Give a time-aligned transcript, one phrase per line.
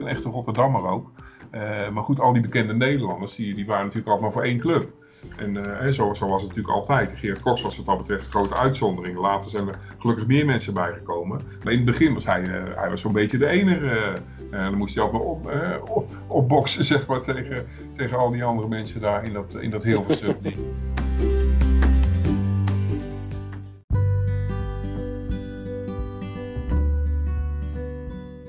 [0.00, 1.10] een echte Rotterdammer ook.
[1.92, 4.90] maar goed, al die bekende Nederlanders, die, die waren natuurlijk altijd maar voor één club.
[5.36, 7.12] En, en zo, zo, was het natuurlijk altijd.
[7.12, 9.18] Geert Koks was wat dat betreft een grote uitzondering.
[9.18, 11.40] Later zijn er gelukkig meer mensen bijgekomen.
[11.64, 12.42] Maar in het begin was hij,
[12.74, 14.22] hij was zo'n beetje de enige.
[14.50, 15.50] dan moest hij altijd op,
[15.88, 19.82] op, opboksen zeg maar, tegen, tegen al die andere mensen daar in dat, in dat
[19.82, 20.36] Hilversum.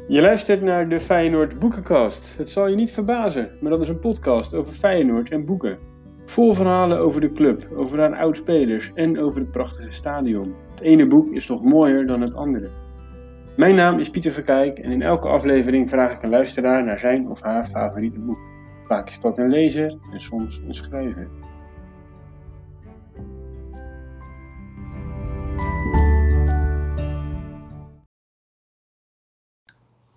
[0.10, 2.38] Je luistert naar de Feyenoord Boekenkast.
[2.38, 5.78] Het zal je niet verbazen, maar dat is een podcast over Feyenoord en boeken.
[6.26, 10.56] Vol verhalen over de club, over haar oudspelers en over het prachtige stadion.
[10.70, 12.70] Het ene boek is nog mooier dan het andere.
[13.56, 17.30] Mijn naam is Pieter Verkijk en in elke aflevering vraag ik een luisteraar naar zijn
[17.30, 18.40] of haar favoriete boek.
[18.84, 21.28] Vaak is dat een lezer en soms een schrijver.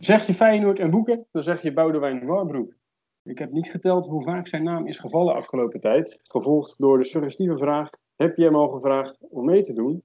[0.05, 2.75] Zeg je Feyenoord en boeken, dan zeg je Boudewijn Warbroek.
[3.23, 7.05] Ik heb niet geteld hoe vaak zijn naam is gevallen afgelopen tijd, gevolgd door de
[7.05, 10.05] suggestieve vraag: heb je hem al gevraagd om mee te doen?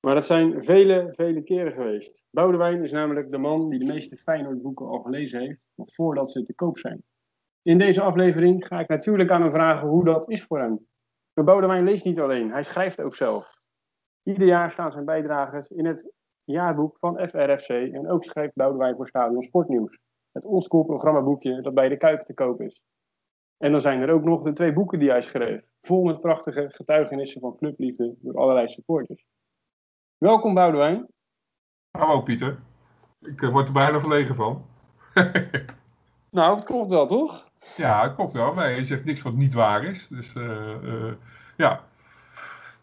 [0.00, 2.24] Maar dat zijn vele, vele keren geweest.
[2.30, 6.42] Boudewijn is namelijk de man die de meeste Feyenoord-boeken al gelezen heeft, nog voordat ze
[6.42, 7.02] te koop zijn.
[7.62, 10.86] In deze aflevering ga ik natuurlijk aan hem vragen hoe dat is voor hem.
[11.32, 13.54] Maar Boudewijn leest niet alleen, hij schrijft ook zelf.
[14.22, 16.12] Ieder jaar staan zijn bijdragers in het
[16.46, 19.98] jaarboek van FRFC en ook schreef Boudewijn voor Stadion Sportnieuws.
[20.32, 22.82] Het oldschool programmaboekje dat bij de Kuip te koop is.
[23.56, 26.70] En dan zijn er ook nog de twee boeken die hij schreef, vol met prachtige
[26.70, 29.26] getuigenissen van clubliefde door allerlei supporters.
[30.18, 31.06] Welkom Boudewijn.
[31.90, 32.58] Hallo Pieter.
[33.20, 34.66] Ik eh, word er bijna verlegen van.
[36.30, 37.50] nou, het klopt wel, toch?
[37.76, 38.54] Ja, het klopt wel.
[38.54, 40.08] Nee, je zegt niks wat niet waar is.
[40.08, 41.12] Dus uh,
[41.56, 41.85] ja,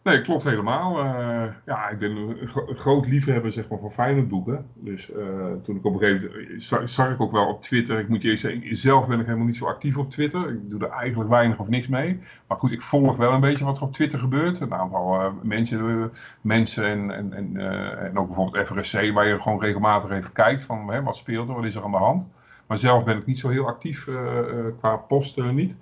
[0.04, 1.04] Nee, klopt helemaal.
[1.04, 4.66] Uh, ja, ik ben een groot liefhebber zeg maar, van Feyenoord boeken.
[4.74, 5.16] Dus uh,
[5.62, 7.98] toen ik op een gegeven moment zag, zag, ik ook wel op Twitter.
[7.98, 10.48] Ik moet je zeggen, zelf ben ik helemaal niet zo actief op Twitter.
[10.48, 12.20] Ik doe er eigenlijk weinig of niks mee.
[12.46, 14.60] Maar goed, ik volg wel een beetje wat er op Twitter gebeurt.
[14.60, 17.56] Een aantal mensen, mensen en, en, en,
[17.96, 21.54] en, ook bijvoorbeeld FRSC, waar je gewoon regelmatig even kijkt van hè, wat speelt er,
[21.54, 22.28] wat is er aan de hand.
[22.66, 24.08] Maar zelf ben ik niet zo heel actief
[24.78, 25.76] qua posten niet.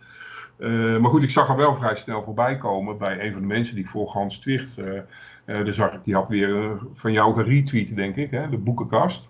[0.62, 3.46] Uh, maar goed, ik zag er wel vrij snel voorbij komen bij een van de
[3.46, 4.78] mensen die volg, Hans Twicht.
[4.78, 5.00] Uh,
[5.46, 9.28] uh, zag ik, die had weer van jou geretweet, denk ik, hè, de boekenkast.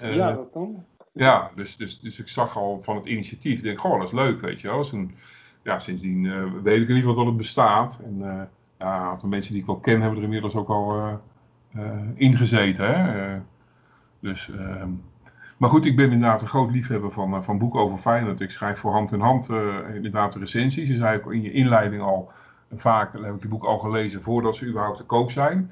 [0.00, 0.84] ja, dat kan.
[1.12, 4.14] Ja, dus, dus, dus ik zag al van het initiatief, ik denk, goh, dat is
[4.14, 4.78] leuk, weet je wel.
[4.78, 5.14] Dus en,
[5.62, 6.22] ja, sindsdien
[6.62, 8.00] weet ik in ieder geval dat het bestaat.
[8.04, 11.20] En ja, een aantal mensen die ik wel ken, hebben er inmiddels ook al
[12.14, 12.94] ingezeten.
[12.94, 13.38] Hè.
[14.20, 14.90] dus ehm,
[15.60, 18.40] maar goed, ik ben inderdaad een groot liefhebber van, uh, van boeken over Feyenoord.
[18.40, 20.88] Ik schrijf voor hand in hand uh, inderdaad de recensies.
[20.88, 22.30] Je zei ook in je inleiding al,
[22.74, 25.70] vaak heb ik je boek al gelezen voordat ze überhaupt te koop zijn.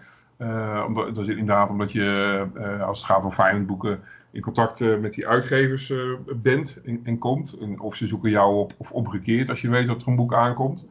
[0.94, 2.46] Dat is inderdaad omdat je,
[2.86, 4.00] als het gaat om Feyenoord boeken,
[4.30, 5.92] in contact met die uitgevers
[6.36, 7.56] bent en, en komt.
[7.60, 10.34] En of ze zoeken jou op of omgekeerd als je weet dat er een boek
[10.34, 10.88] aankomt.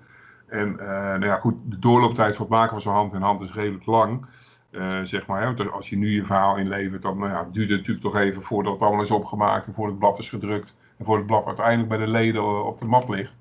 [0.47, 3.53] En nou ja, goed, de doorlooptijd voor het maken van zo'n hand in hand is
[3.53, 4.25] redelijk lang.
[4.77, 5.45] Uh, zeg maar, hè?
[5.45, 8.41] Want als je nu je verhaal inlevert, dan nou ja, duurt het natuurlijk toch even
[8.41, 11.45] voordat het allemaal is opgemaakt en voordat het blad is gedrukt en voordat het blad
[11.45, 13.35] uiteindelijk bij de leden op de mat ligt.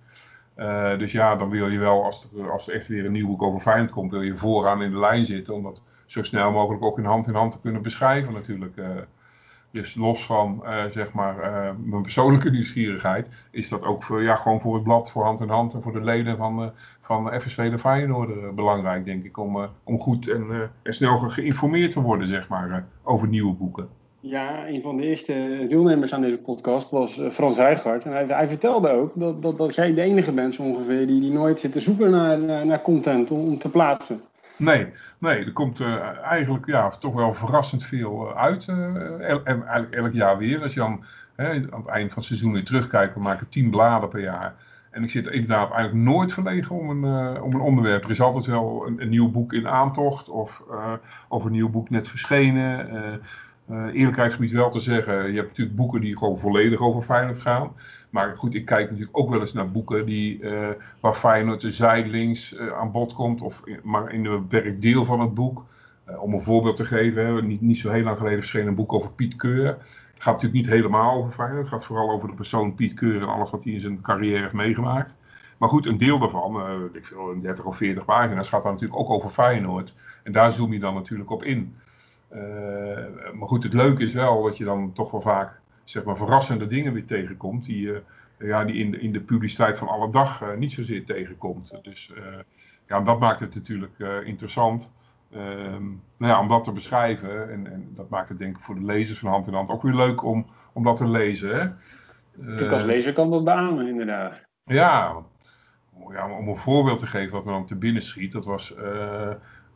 [0.56, 3.26] Uh, dus ja, dan wil je wel, als er, als er echt weer een nieuw
[3.26, 6.52] boek over Feyenoord komt, wil je vooraan in de lijn zitten om dat zo snel
[6.52, 8.76] mogelijk ook in hand in hand te kunnen beschrijven natuurlijk.
[9.76, 11.34] Uh, dus los van zeg maar,
[11.84, 15.48] mijn persoonlijke nieuwsgierigheid, is dat ook voor, ja, gewoon voor het blad, voor hand in
[15.48, 19.98] hand en voor de leden van, van FSV de Feyenoord belangrijk, denk ik, om, om
[19.98, 23.88] goed en, en snel geïnformeerd te worden, zeg maar, over nieuwe boeken.
[24.20, 28.04] Ja, een van de eerste deelnemers aan deze podcast was Frans Heijgaard.
[28.04, 31.32] En hij, hij, vertelde ook dat, dat, dat jij de enige bent ongeveer die, die
[31.32, 34.20] nooit zit te zoeken naar, naar content om, om te plaatsen.
[34.56, 34.86] Nee,
[35.18, 38.66] nee, er komt uh, eigenlijk ja, toch wel verrassend veel uit.
[38.66, 40.62] Uh, el, eigenlijk elk jaar weer.
[40.62, 41.04] Als je dan
[41.36, 44.54] hè, aan het eind van het seizoen weer terugkijkt, we maken tien bladen per jaar.
[44.90, 48.04] En ik zit inderdaad eigenlijk nooit verlegen om een, om een onderwerp.
[48.04, 50.62] Er is altijd wel een, een nieuw boek in aantocht of,
[51.28, 52.88] of een nieuw boek net verschenen.
[53.70, 57.72] Uh, eerlijkheidsgebied wel te zeggen, je hebt natuurlijk boeken die gewoon volledig over Feyenoord gaan.
[58.10, 60.40] Maar goed, ik kijk natuurlijk ook wel eens naar boeken die,
[61.00, 63.42] waar Feyenoord de zijdelings aan bod komt.
[63.42, 65.64] Of in, maar in een beperkt deel van het boek.
[66.18, 69.10] om een voorbeeld te geven, niet, niet zo heel lang geleden verscheen een boek over
[69.10, 69.66] Piet Keur.
[69.66, 71.60] Het gaat natuurlijk niet helemaal over Feyenoord.
[71.60, 74.40] Het gaat vooral over de persoon Piet Keur en alles wat hij in zijn carrière
[74.40, 75.14] heeft meegemaakt.
[75.56, 76.60] Maar goed, een deel daarvan,
[76.92, 79.94] ik veel, 30 of 40 pagina's, gaat dan natuurlijk ook over Feyenoord.
[80.22, 81.76] En daar zoom je dan natuurlijk op in.
[82.32, 82.40] Uh,
[83.34, 86.66] maar goed, het leuke is wel dat je dan toch wel vaak zeg maar, verrassende
[86.66, 87.64] dingen weer tegenkomt.
[87.64, 87.98] Die, uh,
[88.38, 91.78] ja, die in, de, in de publiciteit van alle dag niet zozeer tegenkomt.
[91.82, 92.12] Dus
[92.86, 94.90] ja, dat maakt het natuurlijk interessant.
[95.34, 98.74] Um, nou ja, om dat te beschrijven, en, en, dat maakt het denk ik voor
[98.74, 101.56] de lezers van hand in hand ook weer leuk om, om dat te lezen.
[101.56, 102.64] Hè?
[102.64, 104.44] Ik als lezer kan dat beamen, inderdaad.
[104.64, 105.22] Ja,
[106.10, 108.32] ja, om een voorbeeld te geven wat me dan te binnen schiet.
[108.32, 108.74] Dat was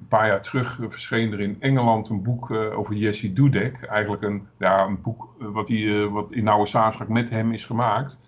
[0.00, 3.82] een paar jaar terug verscheen er in Engeland een boek over Jesse Dudek.
[3.82, 8.18] Eigenlijk een, ja, een boek wat, die, wat in nauwe samenspraak met hem is gemaakt.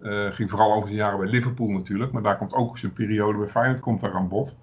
[0.00, 2.12] Uh, ging vooral over zijn jaren bij Liverpool natuurlijk.
[2.12, 4.56] Maar daar komt ook zijn periode bij Feyenoord komt daar aan bod.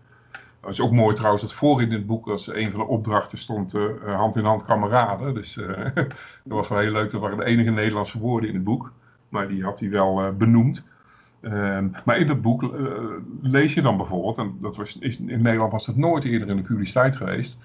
[0.62, 3.38] Het is ook mooi trouwens dat voor in het boek als een van de opdrachten
[3.38, 3.74] stond
[4.06, 5.34] hand in hand kameraden.
[5.34, 5.54] Dus
[5.94, 6.08] dat
[6.44, 7.12] was wel heel leuk.
[7.12, 8.92] Dat waren de enige Nederlandse woorden in het boek.
[9.30, 10.84] Maar die had hij wel benoemd.
[11.42, 12.74] Ehm, maar in dat boek
[13.42, 16.64] lees je dan bijvoorbeeld, en dat was, in Nederland was dat nooit eerder in de
[16.64, 17.58] publiciteit geweest,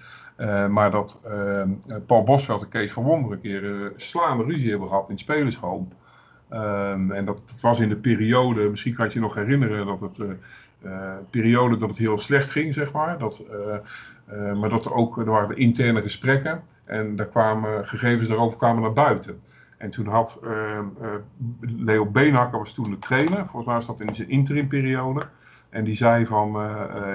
[0.68, 1.70] maar dat ehm,
[2.06, 5.86] Paul Bosveld en Kees van Wonder een keer slaande ruzie hebben gehad in Spelershome.
[6.52, 10.18] Um, en dat, was in de periode, misschien kan je je nog herinneren, dat het
[10.18, 13.18] uh, periode dat het heel slecht ging, zeg maar.
[13.18, 13.42] Dat,
[14.60, 18.92] maar dat er ook, er waren interne gesprekken en daar kwamen gegevens daarover kwamen naar
[18.92, 19.40] buiten.
[19.78, 20.86] En toen had ehm,
[21.60, 25.22] Leo Beenhakker was toen de trainer, volgens mij was dat in zijn interimperiode.
[25.70, 26.52] En die zei van,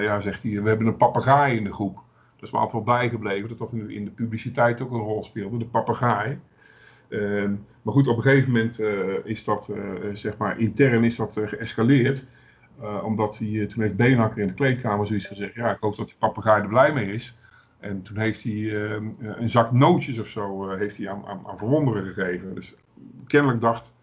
[0.00, 1.94] ja zegt hij, we hebben een papegaai in de groep.
[2.34, 5.22] Dat is me altijd wel bijgebleven, dat dat nu in de publiciteit ook een rol
[5.24, 6.38] speelde, de papegaai.
[7.08, 8.80] Ehm, maar goed, op een gegeven moment
[9.24, 9.70] is dat,
[10.12, 12.26] zeg maar, intern is dat geëscaleerd.
[13.02, 16.16] omdat hij, toen heeft Beenhakker in de kleedkamer zoiets gezegd, ja, ik hoop dat die
[16.18, 17.34] papegaai er blij mee is.
[17.80, 21.58] En toen heeft hij ehm, een zak nootjes of zo heeft hij aan, aan, aan
[21.58, 22.54] Verwonderen gegeven.
[22.54, 22.74] Dus
[23.26, 23.94] kennelijk dacht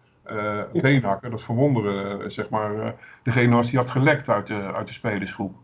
[0.72, 5.54] Beenhakker dat Verwonderen, zeg maar, degene was die had gelekt uit de, uit de spelersgroep.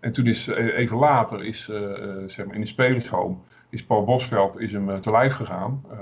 [0.00, 1.64] En toen is even later, is,
[2.26, 3.36] zeg maar, in de spelershome,
[3.70, 5.98] is Paul Bosveld is hem eh, te lijf gegaan, uh,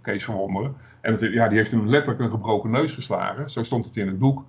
[0.00, 0.76] Kees van Wonderen.
[1.00, 3.50] En het, ja, die heeft hem letterlijk een gebroken neus geslagen.
[3.50, 4.44] Zo stond het in het boek.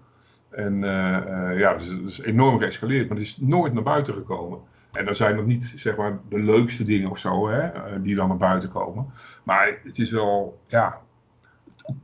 [0.50, 4.14] En uh, ja, dat is, dat is, enorm geëscaleerd, maar het is nooit naar buiten
[4.14, 4.60] gekomen.
[4.92, 7.70] En dan zijn nog niet zeg maar, de leukste dingen of zo, hè,
[8.02, 9.06] die dan naar buiten komen.
[9.44, 11.00] Maar het is wel, ja,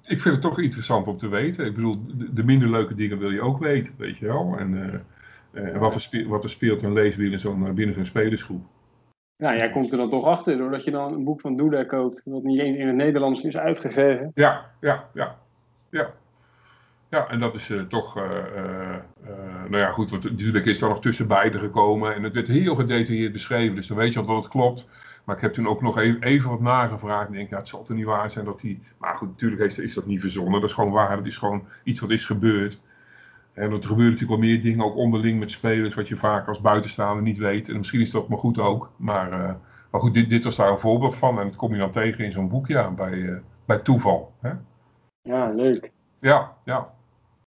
[0.06, 1.66] ik vind het toch interessant om te weten.
[1.66, 4.56] Ik bedoel, de, de minder leuke dingen wil je ook weten, weet je wel.
[4.58, 5.04] En,
[5.80, 8.66] wat, er speelt, wat er speelt en leeft binnen zo'n binnen zo'n spelersgroep.
[9.38, 12.22] Nou, jij komt er dan toch achter, doordat je dan een boek van Doeda koopt,
[12.26, 14.32] wat niet eens in het Nederlands is uitgegeven.
[14.34, 15.38] Ja, ja, ja.
[15.90, 16.14] Ja,
[17.10, 18.96] ja en dat is uh, toch, uh, uh,
[19.70, 22.76] nou ja goed, want natuurlijk is er nog tussen beiden gekomen en het werd heel
[22.76, 24.88] gedetailleerd beschreven, dus dan weet je al dat het klopt.
[25.28, 27.28] Maar ik heb toen ook nog even, even wat nagevraagd.
[27.28, 28.80] Ik denk, ja, het zal toch niet waar zijn dat hij.
[28.98, 30.62] Maar goed, natuurlijk is, is dat niet verzonnen.
[30.62, 31.18] Dat is gewoon waar.
[31.18, 32.82] Het is gewoon iets wat is gebeurd.
[33.54, 36.62] En er gebeuren natuurlijk wel meer dingen, ook onderling met spelers, wat je vaak als
[36.62, 37.70] buitenstaander niet weet.
[37.70, 38.92] En misschien is dat maar goed ook.
[38.98, 39.30] Maar,
[39.92, 41.40] maar goed, dit, dit, was daar een voorbeeld van.
[41.40, 44.34] En dat kom je dan tegen in zo'n boek, ja, bij, bij toeval.
[44.42, 44.52] Hè?
[45.22, 45.92] Ja, leuk.
[46.20, 46.94] Ja, ja.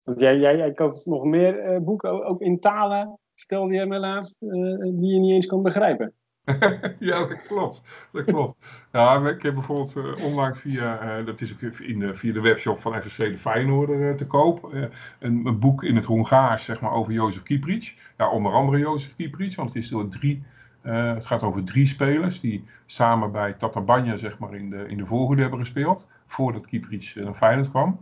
[0.02, 3.98] Want jij, jij, jij koopt nog meer uh, boeken, ook in talen, vertelde jij me
[3.98, 6.14] laatst, die je niet eens kan begrijpen.
[6.98, 7.82] ja, dat klopt.
[8.12, 8.58] Dat klopt.
[8.92, 12.40] Ja, ik heb bijvoorbeeld uh, onlangs via, uh, dat is ook in de, via de
[12.40, 14.72] webshop van FSC de Feyenoorder uh, te koop,
[15.18, 17.96] een, een, boek in het Hongaars zeg maar, over Jozef Kieprits.
[18.16, 20.42] Ja, onder andere Jozef Kieprits, want het, is door drie,
[20.82, 25.06] het gaat over drie spelers die samen bij Tatabanya zeg maar, in, de, in de
[25.06, 28.00] voorhoede hebben gespeeld, voordat Kieprits naar Feyenoord kwam.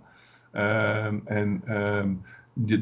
[0.51, 2.15] Ehm, en ehm,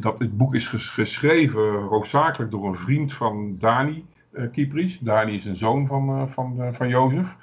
[0.00, 4.98] dat, het boek is ges geschreven hoofdzakelijk door een vriend van Dani, uh.
[5.00, 7.36] Dani is een zoon van, uh, van, uh, van Jozef.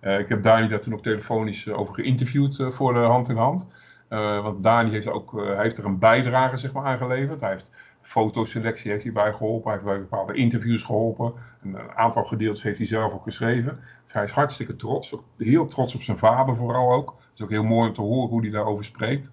[0.00, 3.66] ik heb Dani daar toen ook telefonisch over geïnterviewd voor de hand in hand.
[4.08, 7.40] want Dani heeft, ook, heeft er een bijdrage zeg maar, aan geleverd.
[7.40, 7.70] Hij heeft
[8.08, 9.70] fotoselectie heeft hij bij geholpen.
[9.70, 11.32] Hij heeft bij bepaalde interviews geholpen.
[11.62, 13.80] Een, een aantal gedeeltes heeft hij zelf ook geschreven.
[14.04, 15.14] Dus hij is hartstikke trots.
[15.36, 17.10] Heel trots op zijn vader vooral ook.
[17.10, 19.32] Het is ook heel mooi om te horen hoe hij daarover spreekt.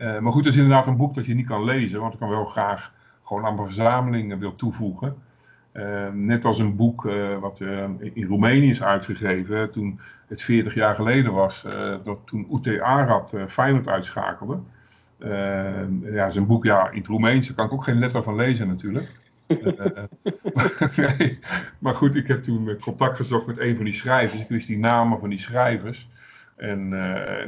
[0.00, 2.00] Maar goed, het is inderdaad een boek dat je niet kan lezen.
[2.00, 2.92] Want ik kan wel graag
[3.24, 5.16] gewoon aan mijn verzameling wil toevoegen.
[5.72, 7.60] Uh, net als een boek uh, wat
[8.12, 11.64] in Roemenië is uitgegeven, toen het 40 jaar geleden was,
[12.04, 14.58] dat toen Ute Arad Feyenoord uitschakelde.
[16.12, 18.36] ja, is een boek ja, in het Roemeens, daar kan ik ook geen letter van
[18.36, 19.20] lezen natuurlijk.
[20.54, 21.38] maar, nee,
[21.78, 24.40] maar goed, ik heb toen contact gezocht met een van die schrijvers.
[24.40, 26.08] Ik wist die namen van die schrijvers.
[26.60, 26.88] En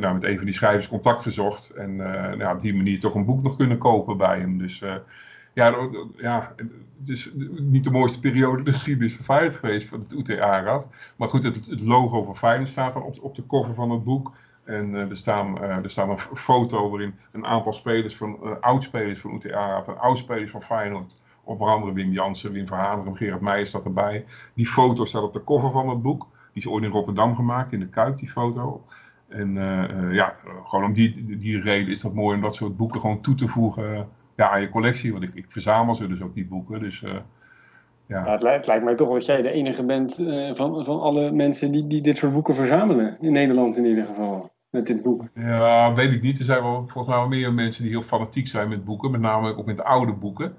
[0.00, 1.70] nou, met een van die schrijvers contact gezocht.
[1.70, 4.58] En nou, op die manier toch een boek nog kunnen kopen bij hem.
[4.58, 4.82] Dus
[5.54, 5.74] ja,
[6.16, 6.54] ja,
[6.98, 10.88] het is niet de mooiste periode de geschiedenis van Feyenoord geweest van het UTA-raad.
[11.16, 14.32] Maar goed, het, logo van Feyenoord staat dan op, op de cover van het boek.
[14.64, 19.34] En er, staan, er staat een foto waarin een aantal spelers van, uh, oud-spelers van
[19.34, 24.24] UTA-raad en oud-spelers van Feyenoord, onder andere Wim Jansen, Wim Verhaneren, Gerard Meijer staat erbij.
[24.54, 26.26] Die foto staat op de cover van het boek.
[26.52, 28.84] Die is ooit in Rotterdam gemaakt, in de Kuip, die foto.
[29.32, 29.54] En
[30.12, 33.34] ja, gewoon om die, die reden is dat mooi om dat soort boeken gewoon toe
[33.34, 35.12] te voegen ja, aan je collectie.
[35.12, 36.80] Want ik, ik verzamel ze dus ook, die boeken.
[36.80, 37.04] Dus,
[38.06, 38.30] ja.
[38.30, 41.32] het, lijkt, het, lijkt, mij toch dat jij de enige bent uh, van, van alle
[41.32, 43.16] mensen die, die dit soort boeken verzamelen.
[43.20, 44.52] In Nederland in ieder geval.
[44.70, 45.28] met dit boek?
[45.34, 46.38] Ja, weet ik niet.
[46.38, 49.10] Er zijn wel, volgens mij wel meer mensen die heel fanatiek zijn met boeken.
[49.10, 50.54] Met name ook met de oude boeken.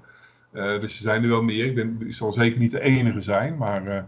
[0.52, 1.66] dus er zijn er wel meer.
[1.66, 3.56] Ik, ben, ik zal zeker niet de enige zijn.
[3.56, 4.02] Maar uh,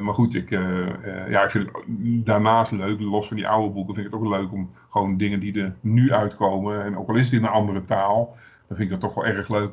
[0.00, 3.72] maar goed, ik, uh, uh, ja, ik vind het daarnaast leuk, los van die oude
[3.72, 7.08] boeken, vind ik het ook leuk om gewoon dingen die er nu uitkomen, en ook
[7.08, 8.36] al is het in een andere taal,
[8.68, 9.72] dan vind ik het toch wel erg leuk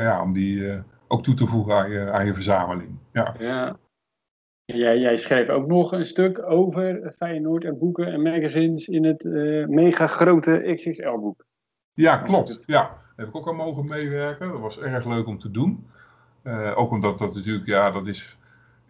[0.00, 2.98] ja, om die ook toe te voegen aan je, aan je verzameling.
[3.12, 3.34] Ja.
[3.38, 3.76] ja.
[4.64, 9.24] Jij, jij schreef ook nog een stuk over Feyenoord en boeken en magazines in het
[9.68, 11.46] mega grote XXL-boek.
[11.94, 12.62] Ja, klopt.
[12.66, 14.48] Ja, daar heb ik ook aan mogen meewerken.
[14.48, 15.86] Dat was erg leuk om te doen.
[16.74, 18.38] ook omdat dat natuurlijk, ja, dat is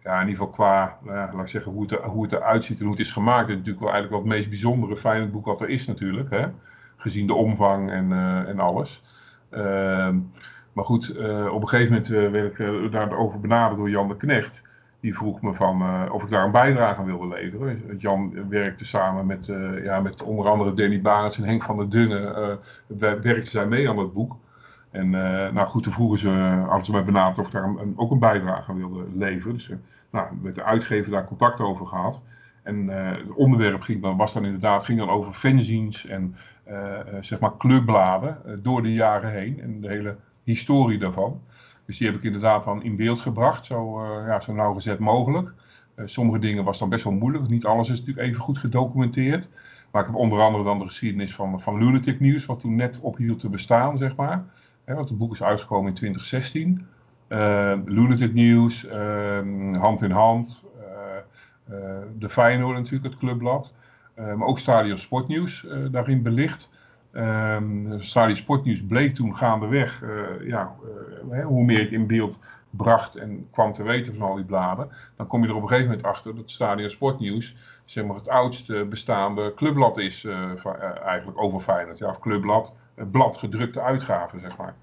[0.03, 2.65] ja, in ieder geval qua, nou laat ik zeggen, hoe het, er, hoe het eruit
[2.65, 3.39] ziet en hoe het is gemaakt.
[3.39, 6.29] Het is natuurlijk wel eigenlijk wel het meest bijzondere fijne boek wat er is natuurlijk.
[6.29, 6.45] Hè?
[6.95, 9.03] Gezien de omvang en, uh, en alles.
[9.51, 10.09] Uh,
[10.73, 14.17] maar goed, uh, op een gegeven moment uh, werd ik daarover benaderd door Jan de
[14.17, 14.61] Knecht.
[14.99, 17.97] Die vroeg me van of ik daar een bijdrage aan wilde leveren.
[17.97, 19.45] Jan werkte samen met,
[19.83, 22.59] ja, met onder andere Danny Barends en Henk van der Dungen.
[22.97, 24.35] werkten zij mee aan dat boek.
[24.91, 26.29] En uh, nou goed, toen vroegen ze,
[26.67, 29.53] hadden ze mij benaderd of ik daar een, ook een bijdrage aan wilde leveren.
[29.53, 29.77] Dus uh,
[30.09, 32.21] nou, met de uitgever daar contact over gehad.
[32.63, 36.35] En uh, het onderwerp ging dan, was dan inderdaad ging dan over fanzines en
[37.21, 39.61] zeg maar clubbladen door de jaren heen.
[39.61, 41.41] En de hele historie daarvan.
[41.85, 45.53] Dus die heb ik inderdaad dan in beeld gebracht, zo, ja, zo nauwgezet mogelijk.
[46.05, 49.49] sommige dingen was dan best wel moeilijk, niet alles is natuurlijk even goed gedocumenteerd.
[49.91, 52.99] Maar ik heb onder andere dan de geschiedenis van, van Lunatic News, wat toen net
[52.99, 54.43] ophield te bestaan, zeg maar.
[54.89, 56.87] Hè, want het boek is uitgekomen in 2016.
[57.27, 60.63] Uh, Lunatic News, uh, Hand in Hand,
[61.69, 61.75] uh,
[62.17, 63.73] de Feyenoord natuurlijk, het clubblad.
[64.15, 66.69] maar ook Stadion Sportnieuws daarin belicht.
[67.13, 70.03] Um, Stadion Sportnieuws bleek toen gaandeweg,
[70.43, 70.75] ja,
[71.43, 75.27] hoe meer ik in beeld bracht en kwam te weten van al die bladen, dan
[75.27, 77.55] kom je er op een gegeven moment achter dat Stadion Sportnieuws
[77.85, 80.25] zeg maar, het oudste bestaande clubblad is
[81.05, 81.97] eigenlijk over Feyenoord.
[81.97, 82.73] Ja, of clubblad,
[83.11, 84.75] blad gedrukte uitgaven, zeg maar.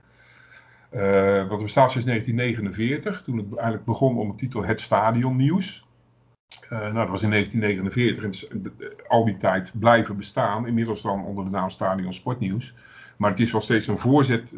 [0.91, 5.87] Uh, wat bestaat sinds 1949, toen het eigenlijk begon onder de titel Het Stadion Nieuws.
[6.71, 8.73] Uh, nou, dat was in 1949 en
[9.09, 12.75] al die tijd blijven bestaan, inmiddels dan onder de naam Stadion Sportnieuws.
[13.17, 13.99] Maar het is wel steeds een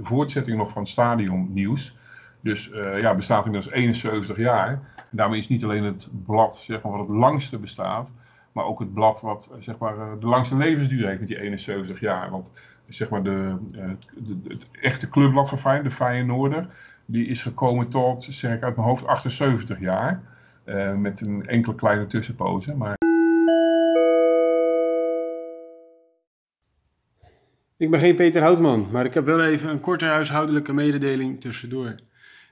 [0.03, 1.97] voortzetting nog van Stadion Nieuws.
[2.41, 4.69] Dus uh, ja, bestaat inmiddels 71 jaar.
[4.97, 8.11] En daarmee is niet alleen het blad zeg maar, wat het langste bestaat,
[8.53, 12.31] maar ook het blad wat zeg maar, de langste levensduur heeft met die 71 jaar.
[12.31, 12.53] Want
[12.88, 16.66] zeg maar de, eh, de, het echte clubblad van Feyenoord, de Feyenoorder,
[17.07, 20.23] die is gekomen tot, zeg ik uit mijn hoofd, 78 jaar.
[20.64, 22.75] Uh, met een enkele kleine tussenpoze.
[22.75, 22.97] Maar...
[27.76, 31.95] Ik ben geen Peter Houtman, maar ik heb wel even een korte huishoudelijke mededeling tussendoor.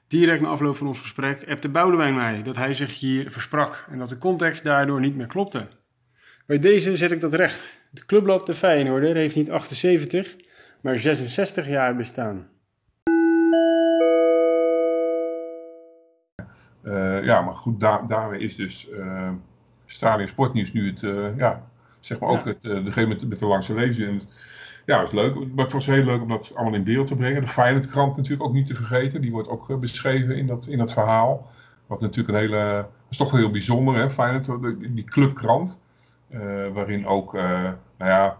[0.08, 3.98] Direct na afloop van ons gesprek appte Boudewijn mij dat hij zich hier versprak en
[3.98, 5.68] dat de context daardoor niet meer klopte.
[6.46, 7.78] Bij deze zet ik dat recht.
[7.96, 10.36] Het clubblad De Feyenoorder heeft niet 78,
[10.80, 12.46] maar 66 jaar bestaan.
[16.82, 19.30] Uh, ja, maar goed, daar, daarmee is dus uh,
[19.86, 21.62] Stadion Sportnieuws nu het, uh, ja,
[22.00, 22.54] zeg maar ook ja.
[22.60, 24.20] het, degene met, met de langste levensduur.
[24.86, 25.34] Ja, dat is leuk.
[25.34, 27.40] Maar het was heel leuk om dat allemaal in beeld te brengen.
[27.40, 29.20] De Feyenoordkrant natuurlijk ook niet te vergeten.
[29.20, 31.50] Die wordt ook beschreven in dat, in dat verhaal.
[31.86, 35.78] Wat natuurlijk een hele, dat is toch wel heel bijzonder, hè, Feyenoord, die clubkrant.
[36.30, 37.42] Uh, waarin ook, uh,
[37.98, 38.38] nou ja,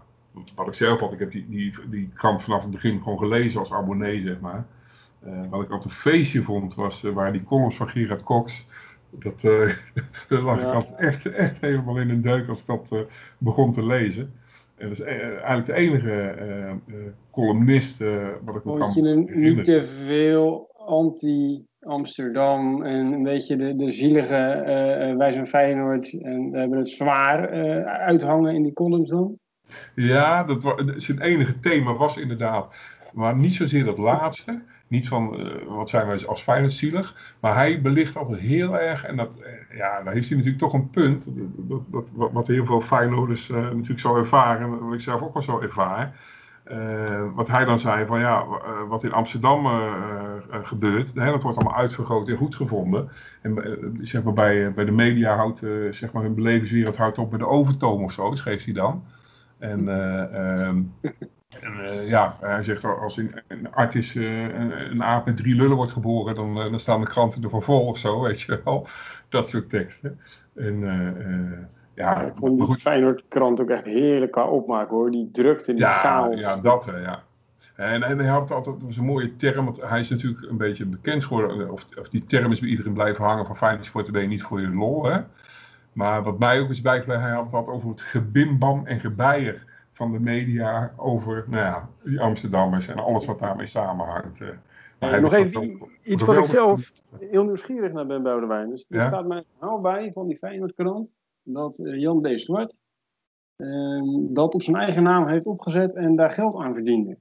[0.55, 3.59] wat ik zelf had, ik heb die, die, die krant vanaf het begin gewoon gelezen
[3.59, 4.65] als abonnee, zeg maar.
[5.25, 8.65] Uh, wat ik altijd een feestje vond, was waar die columns van Gerard Cox,
[9.09, 9.43] dat,
[10.27, 10.67] lag ja.
[10.67, 13.05] ik altijd echt, echt helemaal in een duik als ik dat
[13.37, 14.33] begon te lezen.
[14.75, 16.35] En dat is eigenlijk de enige
[17.31, 17.97] columnist
[18.43, 23.75] wat ik me kan je hem niet te veel anti Amsterdam en een beetje de,
[23.75, 24.63] de zielige
[25.09, 29.37] uh, wij zijn Feyenoord en we hebben het zwaar uh, uithangen in die columns dan?
[29.95, 32.75] Ja, dat was, zijn enige thema was inderdaad,
[33.13, 34.61] maar niet zozeer dat laatste.
[34.89, 39.15] Niet van wat zijn wij als Feyenoord zielig, maar hij belicht altijd heel erg en
[39.15, 39.29] dat,
[39.75, 41.31] ja, daar heeft hij natuurlijk toch een punt.
[41.57, 46.19] Dat, wat heel veel Feyenoorders natuurlijk zo ervaren, wat ik zelf ook wel zo ervaar.
[46.71, 51.57] Uh, wat hij dan zei van ja, uh, wat in Amsterdam uh, gebeurt, dat wordt
[51.57, 53.09] allemaal uitvergroot en goed gevonden.
[53.41, 55.59] En zeg maar bij, bij de media houdt
[55.91, 59.03] zeg maar hun belevingswereld houdt op bij de overtoom of zo, schreef hij dan.
[59.57, 60.83] En, ehm,
[61.49, 65.91] en ja, hij zegt als een, een artis een, een, aap met drie lullen wordt
[65.91, 68.87] geboren, dan, dan staan de kranten ervan vol of zo, weet je wel.
[69.29, 70.19] Dat soort teksten.
[70.55, 70.83] En
[71.97, 75.11] ja, ik vond die Feyenoord-krant ook echt heerlijk qua opmaken hoor.
[75.11, 76.39] Die drukte, die ja, chaos.
[76.39, 77.23] Ja, dat ja.
[77.75, 80.57] En, en hij had altijd, dat was een mooie term, want hij is natuurlijk een
[80.57, 84.11] beetje bekend geworden, of, of die term is bij iedereen blijven hangen van Feyenoord sport
[84.11, 85.19] ben je niet voor je lol, hè.
[85.93, 89.63] Maar wat mij ook is bijgebleven, hij had het wat over het gebimbam en gebeier
[89.93, 94.39] van de media over nou ja, die Amsterdammers en alles wat daarmee samenhangt.
[94.99, 98.69] Ja, nog even iets wat ik zelf heel nieuwsgierig naar ben, Boudewijn.
[98.69, 101.13] Dus er staat mij een verhaal bij van die Feyenoordkrant
[101.53, 102.39] dat uh, Jan D.
[102.39, 102.77] Zwart
[103.57, 107.17] uh, dat op zijn eigen naam heeft opgezet en daar geld aan verdiende.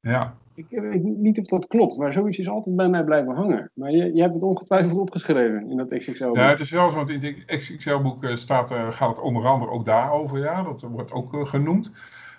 [0.00, 0.36] Ja.
[0.54, 3.70] Ik weet niet of dat klopt, maar zoiets is altijd bij mij blijven hangen.
[3.74, 6.36] Maar je, je hebt het ongetwijfeld opgeschreven in dat XXL-boek.
[6.36, 9.70] Ja, het is wel zo, want in het XXL-boek eh, staat, gaat het onder andere
[9.70, 10.62] ook daarover, ja.
[10.62, 11.92] Dat wordt ook uh, genoemd.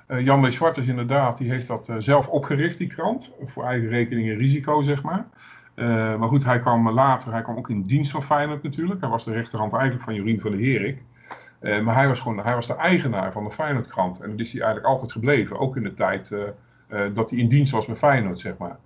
[0.07, 0.51] Jan W.
[0.51, 3.35] Zwart is inderdaad, die heeft dat zelf opgericht, die krant.
[3.45, 5.27] Voor eigen rekening en risico, zeg maar.
[6.17, 9.01] maar goed, hij kwam later, hij kwam ook in dienst van Feyenoord natuurlijk.
[9.01, 11.03] Hij was de rechterhand eigenlijk van Jorien van der Herik.
[11.61, 14.19] Maar hij was gewoon hij was de eigenaar van de Feyenoordkrant.
[14.19, 16.43] En dat is hij eigenlijk altijd gebleven, ook in de tijd uh,
[17.13, 18.77] dat hij in dienst was met Feyenoord, zeg maar.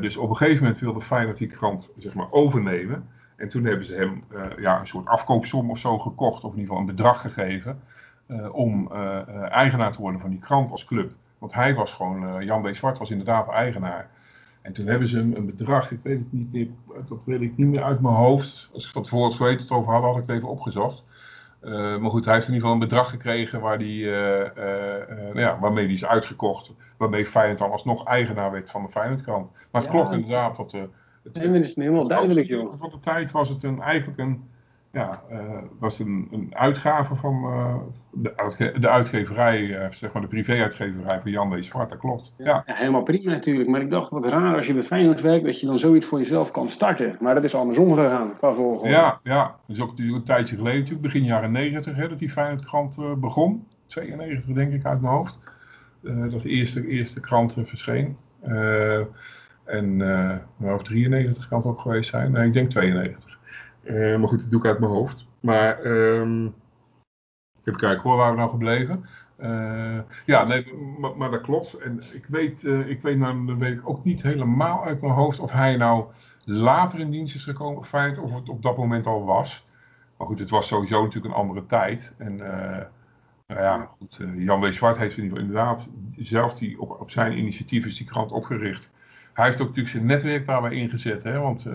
[0.00, 3.08] Dus op een gegeven moment wilde Feyenoord die krant zeg maar, overnemen.
[3.36, 4.24] En toen hebben ze hem
[4.58, 7.80] ja, een soort afkoopsom of zo gekocht, of in ieder geval een bedrag gegeven,
[8.52, 8.92] om
[9.50, 11.12] eigenaar te worden van die krant als club.
[11.38, 12.74] Want hij was gewoon, Jan B.
[12.74, 14.10] Zwart was inderdaad eigenaar.
[14.62, 16.68] En toen hebben ze hem een bedrag, ik weet het niet meer,
[17.08, 18.70] dat weet ik niet meer uit mijn hoofd.
[18.72, 21.04] Als ik van tevoren het geweten over had, had ik het even opgezocht.
[21.64, 24.46] Uh, maar goed, hij heeft in ieder geval een bedrag gekregen waar die, uh, uh,
[25.08, 26.72] nou ja, waarmee hij is uitgekocht.
[26.96, 29.50] Waarmee Feyenoord dan alsnog eigenaar werd van de Feyenoordkrant.
[29.70, 30.72] Maar het ja, klopt inderdaad dat...
[30.72, 32.72] het, nee, dat is helemaal duidelijk, joh.
[32.76, 34.50] Van de tijd was het een, eigenlijk een,
[34.92, 35.22] ja,
[35.78, 37.42] was een, een uitgave van
[38.10, 41.62] de, uitge de uitgeverij, zeg maar de privé-uitgeverij van Jan.
[41.64, 41.90] Zwart.
[41.90, 42.34] Dat klopt.
[42.38, 42.62] Ja.
[42.66, 42.74] ja.
[42.74, 43.68] helemaal prima natuurlijk.
[43.68, 46.18] Maar ik dacht, wat raar als je bij Feyenoord werkt, dat je dan zoiets voor
[46.18, 47.16] jezelf kan starten.
[47.20, 48.88] Maar dat is andersom gegaan, qua volgorde.
[48.88, 49.56] Ja, ja.
[49.66, 53.12] Dat is ook een tijdje geleden, natuurlijk, begin jaren 90, hè, dat die Feyenoordkrant uh,
[53.14, 53.66] begon.
[53.86, 55.38] 92 denk ik uit mijn hoofd.
[56.02, 58.16] Uh, dat de eerste, eerste krant uh, verscheen.
[59.64, 59.98] en
[60.58, 62.32] uh, of 93 kan het ook geweest zijn.
[62.32, 63.31] Nee, ik denk 92.
[63.86, 65.26] Maar goed, dat doe ik uit mijn hoofd.
[65.40, 66.54] Maar um,
[67.64, 69.04] even kijken hoor, waar we nou gebleven.
[69.38, 71.74] Uh, ja, nee, maar, maar, dat klopt.
[71.74, 75.38] En ik weet, uh, ik weet, nou, weet ik ook niet helemaal uit mijn hoofd
[75.38, 76.04] of hij nou
[76.44, 79.66] later in dienst is gekomen, feit, of het op dat moment al was.
[80.16, 82.14] Maar goed, het was sowieso natuurlijk een andere tijd.
[82.18, 82.36] En
[83.46, 84.72] nou ja, goed, Jan W.
[84.72, 88.32] Zwart heeft in ieder geval inderdaad zelf die, op, op zijn initiatief is die krant
[88.32, 88.90] opgericht.
[89.32, 91.66] Hij heeft ook natuurlijk zijn netwerk daarbij ingezet, hè, want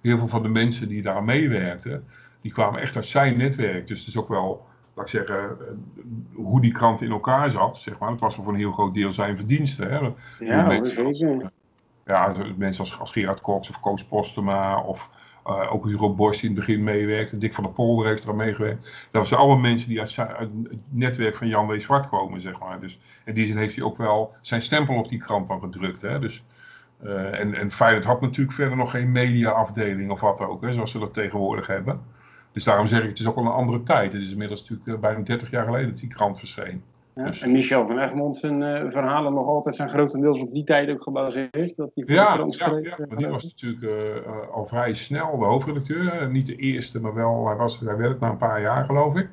[0.00, 2.04] heel veel van de mensen die daar meewerkten,
[2.40, 3.86] die kwamen echt uit zijn netwerk.
[3.86, 5.66] Dus het is ook wel laat ik zeggen, eh,
[6.34, 8.10] hoe die krant in elkaar zat, zeg maar.
[8.10, 9.90] Het was voor een heel groot deel zijn verdiensten.
[9.90, 9.98] Hè.
[10.46, 11.24] Ja, mensen, als,
[12.06, 15.10] ja, mensen als, als Gerard of Koos Postema of
[15.46, 17.38] uh, ook Hugo Borst die in het begin meewerkte.
[17.38, 19.08] Dick van der Polder heeft er aan meegewerkt.
[19.10, 21.80] Dat zijn allemaal mensen die uit, uit, het netwerk van Jan W.
[21.80, 22.80] Zwart komen, zeg maar.
[22.80, 26.00] Dus in die zin heeft hij ook wel zijn stempel op die krant dan gedrukt.
[26.00, 26.18] Hè.
[26.18, 26.44] Dus,
[27.04, 30.90] uh, en, en Feyenoord had natuurlijk verder nog geen mediaafdeling of wat ook, hè, zoals
[30.90, 32.00] ze dat tegenwoordig hebben.
[32.52, 34.12] Dus daarom zeg ik, het is ook al een andere tijd.
[34.12, 36.82] Het is inmiddels natuurlijk uh, bijna 30 jaar geleden dat die krant verscheen.
[37.14, 40.64] Ja, dus, en Michel van Egmond zijn uh, verhalen nog altijd zijn grotendeels op die
[40.64, 41.76] tijd ook gebaseerd.
[41.76, 46.30] Dat die ja, ja, schreef, ja, maar die was natuurlijk al vrij snel de hoofdredacteur.
[46.30, 49.16] niet de eerste, maar wel, hij, was, hij werd het na een paar jaar geloof
[49.16, 49.28] ik.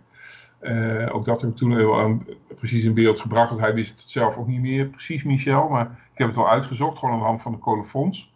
[1.12, 2.22] Ook dat heb ik toen heel,
[2.58, 5.68] precies in beeld gebracht, want hij wist het zelf ook niet meer precies, Michel.
[5.68, 8.34] Maar ik heb het wel uitgezocht, gewoon aan de hand van de colofons.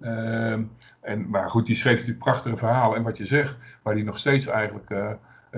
[0.00, 0.52] Uh,
[1.00, 2.96] en, maar goed, die schreef natuurlijk prachtige verhalen.
[2.96, 5.10] En wat je zegt, waar hij nog steeds eigenlijk uh,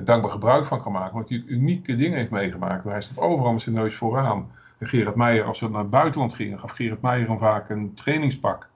[0.05, 1.15] dankbaar gebruik van kan maken.
[1.15, 2.85] Want hij unieke dingen heeft meegemaakt.
[2.85, 4.51] Hij staat overal met zijn neus vooraan.
[4.79, 7.95] En Gerard Meijer, als ze naar het buitenland gingen, gaf Gerard Meijer hem vaak een
[7.95, 8.69] trainingspak.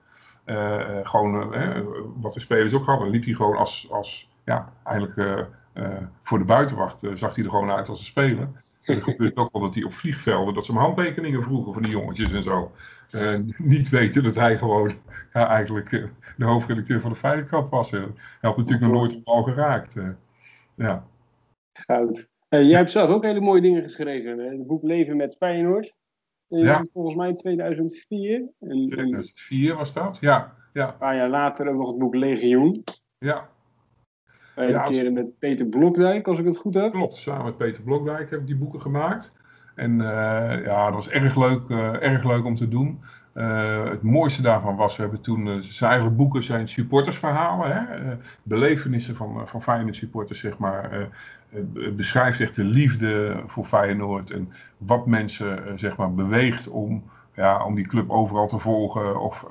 [1.03, 1.55] Gewoon
[2.21, 3.05] wat de spelers ook hadden.
[3.05, 5.47] Dan liep hij gewoon als, als ja, eigenlijk
[6.23, 8.49] voor de buitenwacht, zag hij er gewoon uit als een speler.
[8.85, 11.83] En het gebeurt ook wel dat hij op vliegvelden, dat ze hem handtekeningen vroegen van
[11.83, 12.71] die jongetjes en zo.
[13.11, 14.93] Uh, niet weten dat hij gewoon
[15.33, 16.05] ja, eigenlijk uh,
[16.37, 17.91] de hoofdredacteur van de Veiligheid was.
[17.91, 18.09] Hij
[18.41, 19.97] had natuurlijk nog nooit een bal geraakt.
[19.97, 20.09] Uh,
[20.75, 21.07] ja.
[21.73, 22.29] Goud.
[22.49, 24.39] jij hebt zelf ook hele mooie dingen geschreven.
[24.39, 25.95] Het boek Leven met Feyenoord.
[26.49, 26.87] Ja.
[26.93, 28.49] Volgens mij 2004.
[28.61, 30.55] En, 2004 was dat, ja.
[30.73, 30.89] ja.
[30.89, 32.85] Een paar jaar later ook nog het boek Legioen.
[33.19, 33.49] Ja.
[34.55, 36.93] Beide ja, keren met Peter Blokdijk, als ik het goed heb.
[36.93, 39.33] Klopt, samen met Peter Blokdijk heb ik die boeken gemaakt.
[39.75, 43.01] En uh, ja, dat was erg leuk, uh, erg leuk om te doen.
[43.35, 48.17] Uh, het mooiste daarvan was, we hebben toen, zijn eigen boeken zijn supportersverhalen, hè?
[48.43, 51.09] belevenissen van, van Feyenoord supporters, zeg maar.
[51.75, 57.03] het beschrijft echt de liefde voor Feyenoord en wat mensen, zeg maar, beweegt om,
[57.35, 59.47] ja, om die club overal te volgen of,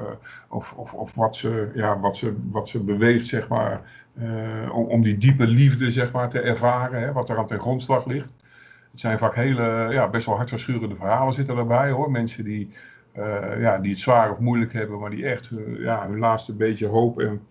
[0.50, 3.82] of, of, of wat, ze, ja, wat, ze, wat ze beweegt, zeg maar,
[4.72, 7.12] om, om die diepe liefde, zeg maar, te ervaren, hè?
[7.12, 8.32] wat er aan ten grondslag ligt.
[8.92, 12.12] Het zijn vaak hele, ja, best wel hartverscheurende verhalen zitten erbij hoor.
[12.12, 12.74] Mensen die,
[13.18, 16.88] uh, ja, die het zwaar of moeilijk hebben, maar die echt ja, hun laatste beetje
[16.88, 17.48] hoop en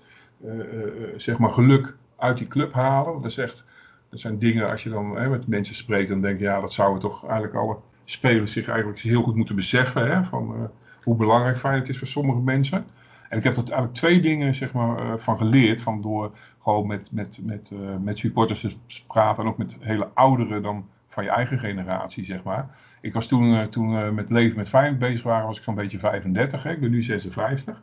[1.17, 3.13] zeg maar geluk uit die club halen.
[3.13, 3.65] Dat is echt,
[4.11, 6.73] dat zijn dingen, als je dan hè, met mensen spreekt, dan denk je, ja, dat
[6.73, 10.11] zouden toch eigenlijk alle spelers zich eigenlijk heel goed moeten beseffen.
[10.11, 10.63] Hè, van uh,
[11.03, 12.85] hoe belangrijk Feyenoord is voor sommige mensen.
[13.29, 15.81] En ik heb er eigenlijk twee dingen zeg maar, uh, van geleerd.
[15.81, 16.31] Van door
[16.63, 20.87] gewoon met, met, met, uh, met supporters te praten en ook met hele ouderen dan
[21.09, 22.69] van je eigen generatie, zeg maar.
[23.01, 26.63] Ik was toen, toen met leven met Feyenoord bezig waren, was ik zo'n beetje 35.
[26.63, 26.71] Hè.
[26.71, 27.83] Ik ben nu 56.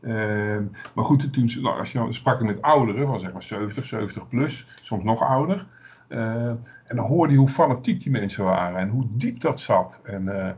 [0.00, 4.28] Ehm, maar goed, toen, nou, als je sprak met ouderen, van zeg maar 70, 70
[4.28, 5.66] plus, soms nog ouder.
[6.10, 6.46] Uh,
[6.84, 10.00] en dan hoorde je hoe fanatiek die mensen waren en hoe diep dat zat.
[10.02, 10.50] En uh,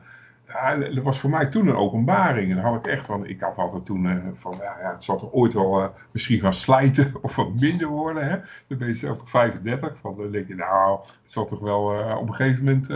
[0.49, 2.49] ja, dat was voor mij toen een openbaring.
[2.49, 5.05] En dan had ik echt van, ik had altijd toen uh, van, ja, ja, het
[5.05, 8.29] zal toch ooit wel misschien gaan slijten of wat minder worden.
[8.29, 8.37] Hè?
[8.67, 9.97] Dan ben je zelf toch 35.
[10.01, 11.85] Van, dan denk je, nou, het zal toch wel
[12.19, 12.89] op een gegeven moment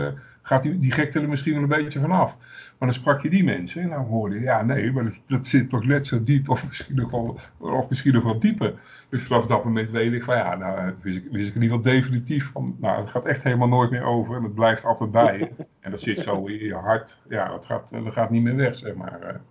[0.47, 2.37] gaat die, die gekte er misschien wel een beetje vanaf.
[2.77, 5.47] Maar dan sprak je die mensen en dan hoorde je, ja nee, maar dat, dat,
[5.47, 8.73] zit toch net zo diep of misschien nog wel, of misschien nog wel dieper.
[9.09, 11.77] Dus vanaf dat moment weet ik van ja, nou wist ik, wist ik in ieder
[11.77, 15.11] geval definitief van, nou het gaat echt helemaal nooit meer over en het blijft altijd
[15.11, 15.49] bij je.
[15.79, 18.77] En dat zit zo in je hart, ja dat gaat, dat gaat niet meer weg
[18.77, 19.41] zeg maar.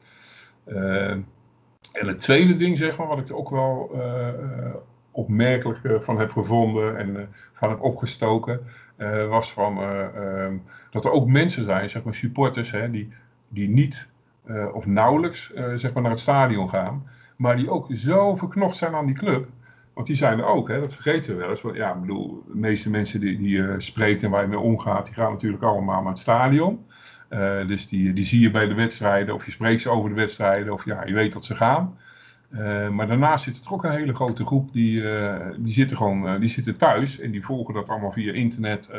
[0.67, 1.11] Uh,
[1.93, 4.75] en het tweede ding zeg maar, wat ik ook wel uh,
[5.17, 8.61] opmerkelijk van heb gevonden en van heb opgestoken,
[8.99, 13.13] uh, was van, um, dat er ook mensen zijn, zeg maar supporters, hè, die,
[13.49, 14.09] die niet
[14.73, 19.07] of nauwelijks zeg maar naar het stadion gaan, maar die ook zo verknocht zijn aan
[19.07, 19.49] die club.
[19.95, 21.63] Want die zijn er ook, hè, dat vergeten we wel eens.
[21.75, 25.07] Ja, ik bedoel, de meeste mensen die, die uh, spreekt en waar je mee omgaat,
[25.07, 26.85] die gaan natuurlijk allemaal naar het stadion.
[27.67, 30.73] Dus die, die zie je bij de wedstrijden, of je spreekt ze over de wedstrijden,
[30.73, 31.99] of ja, je weet dat ze gaan.
[32.59, 36.27] Uh, maar daarnaast zit er ook een hele grote groep die, uh, die, zitten gewoon,
[36.27, 38.91] uh, die zitten thuis en die volgen dat allemaal via internet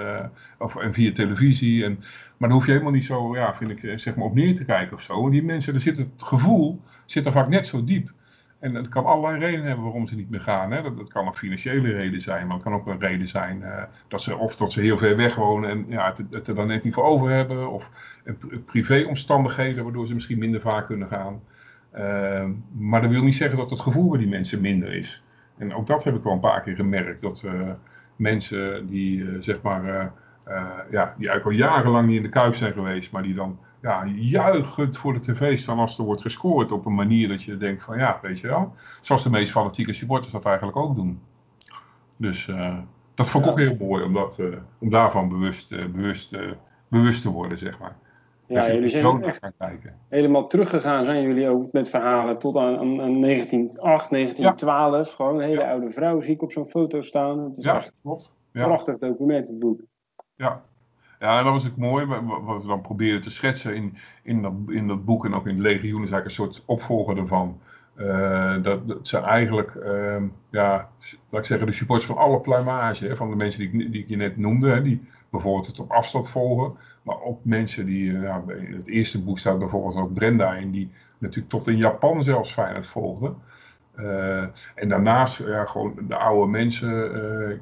[0.58, 1.86] of, en via televisie.
[1.86, 1.96] En,
[2.38, 4.66] maar daar hoef je helemaal niet zo, ja, vind ik, zeg maar op neer te
[4.66, 5.26] kijken of zo.
[5.26, 8.12] En die mensen, daar zit het gevoel zit er vaak net zo diep.
[8.60, 10.72] En dat kan allerlei redenen hebben waarom ze niet meer gaan.
[10.72, 10.82] Hè.
[10.82, 13.64] Dat, dat kan ook financiële reden zijn, maar het kan ook een reden zijn
[14.08, 16.68] dat ze, of dat ze heel ver weg wonen en ja, het, het er dan
[16.68, 17.72] net niet voor over hebben.
[17.72, 17.90] Of
[18.66, 21.42] privéomstandigheden waardoor ze misschien minder vaak kunnen gaan.
[21.98, 25.24] Uh, maar dat wil niet zeggen dat het gevoel bij die mensen minder is.
[25.58, 27.22] En ook dat heb ik wel een paar keer gemerkt.
[27.22, 27.70] Dat uh,
[28.16, 30.06] mensen die, uh, zeg maar, uh,
[30.92, 34.06] ja, die eigenlijk al jarenlang niet in de kuip zijn geweest, maar die dan ja,
[34.16, 37.84] juichend voor de tv staan als er wordt gescoord op een manier dat je denkt
[37.84, 38.74] van ja, weet je wel.
[39.02, 41.22] Zoals de meest fanatieke supporters dat eigenlijk ook doen.
[42.18, 42.52] Dus
[43.14, 43.52] dat vond ik ja.
[43.52, 44.42] ook heel mooi om, dat,
[44.78, 46.38] om daarvan bewust, bewust,
[46.88, 47.96] bewust te worden, zeg maar.
[48.48, 49.42] Ja, jullie zijn echt
[50.10, 55.08] helemaal teruggegaan zijn jullie ook met verhalen tot aan, aan, aan 1908, 1912.
[55.08, 55.16] Ja.
[55.16, 55.72] Gewoon een hele ja.
[55.72, 57.40] oude vrouw zie ik op zo'n foto staan.
[57.40, 58.34] Het is ja, echt klopt.
[58.52, 59.80] een prachtig document, het boek.
[60.36, 60.62] Ja.
[61.20, 62.06] ja, en dat was ook mooi.
[62.06, 65.54] Wat we dan proberen te schetsen in, in, dat, in dat boek en ook in
[65.54, 67.60] het legioen is eigenlijk een soort opvolger ervan.
[67.96, 70.90] Uh, dat, dat zijn eigenlijk, uh, ja,
[71.30, 73.08] laat ik zeggen, de supporters van alle pluimage.
[73.08, 74.70] Hè, van de mensen die ik, die ik je net noemde.
[74.70, 76.78] Hè, die bijvoorbeeld het op afstand volgen.
[77.08, 80.72] Maar ook mensen die, in het eerste boek staat bijvoorbeeld ook Brenda in.
[80.72, 83.34] Die natuurlijk tot in Japan zelfs Feyenoord volgde.
[83.96, 84.42] Uh,
[84.76, 86.90] en daarnaast ja, gewoon de oude mensen.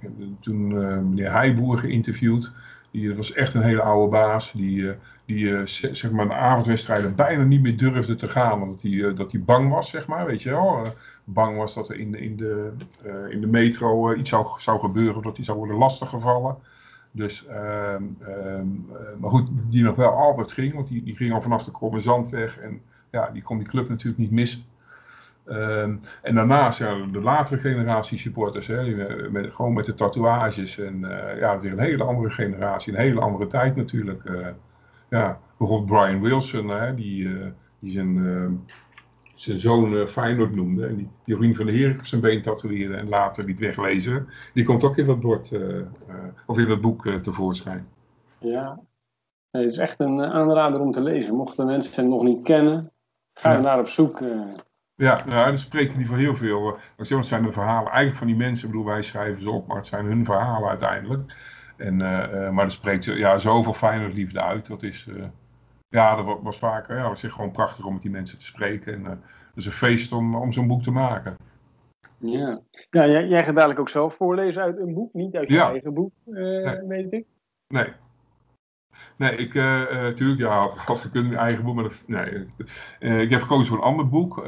[0.01, 0.67] heb toen
[1.09, 2.51] meneer Heijboer geïnterviewd.
[2.91, 4.51] Die was echt een hele oude baas.
[4.51, 4.91] Die,
[5.25, 8.61] die zeg maar de avondwedstrijden bijna niet meer durfde te gaan.
[8.61, 10.25] Omdat hij dat bang was, zeg maar.
[10.25, 10.93] Weet je wel.
[11.23, 12.71] bang was dat er in, in, de,
[13.29, 15.21] in de metro iets zou, zou gebeuren.
[15.21, 16.57] Dat hij zou worden lastiggevallen.
[17.15, 17.95] Dus, uh,
[18.27, 18.61] uh,
[19.19, 21.99] maar goed, die nog wel altijd ging, want die, die ging al vanaf de Kromme
[21.99, 22.59] Zandweg.
[22.59, 24.63] En ja, die kon die club natuurlijk niet missen.
[25.45, 28.95] Um, en daarnaast, ja, de latere generatie supporters, hè, die,
[29.29, 30.79] met, gewoon met de tatoeages.
[30.79, 34.23] En uh, ja, weer een hele andere generatie, een hele andere tijd natuurlijk.
[35.09, 37.45] Ja, bijvoorbeeld Brian Wilson, hè, die, uh,
[37.79, 38.51] die zijn ehm,
[39.35, 40.85] zijn zoon uh, Feyenoord noemde.
[40.85, 44.27] En die Jorien van der Heer op zijn been tatoeëerde en later liet weglezen.
[44.53, 45.85] Die komt ook in dat bord, uh, uh,
[46.45, 47.87] of in dat boek tevoorschijn.
[48.39, 48.79] Ja,
[49.51, 51.35] nee, het is echt een aanrader om te lezen.
[51.35, 52.91] Mochten mensen het nog niet kennen,
[53.33, 53.61] ga er ja.
[53.61, 54.19] naar op zoek.
[54.95, 56.77] Ja, nou, dan spreken die van heel veel.
[56.97, 58.67] Het zijn de verhalen eigenlijk van die mensen.
[58.67, 61.33] Ik bedoel, wij schrijven ze op, maar het zijn hun verhalen uiteindelijk.
[61.77, 61.97] En,
[62.53, 64.67] maar er spreekt ja, zoveel Feyenoord liefde uit.
[64.67, 65.07] Dat is
[65.95, 68.93] ja, dat was vaak, ja, was gewoon prachtig om met die mensen te spreken.
[68.93, 71.37] En uh, het is een feest om, om zo'n boek te maken.
[72.17, 75.53] Ja, ja jij, jij gaat dadelijk ook zelf voorlezen uit een boek, niet uit je
[75.53, 75.69] ja.
[75.69, 76.87] eigen boek, uh, nee.
[76.87, 77.25] weet ik.
[77.67, 77.87] Nee.
[79.17, 82.47] Nee, ik, uh, uh, tuurlijk, ja, had, gekund mijn eigen boek, maar nee.
[82.99, 84.45] Uh, ik heb gekozen voor een ander boek.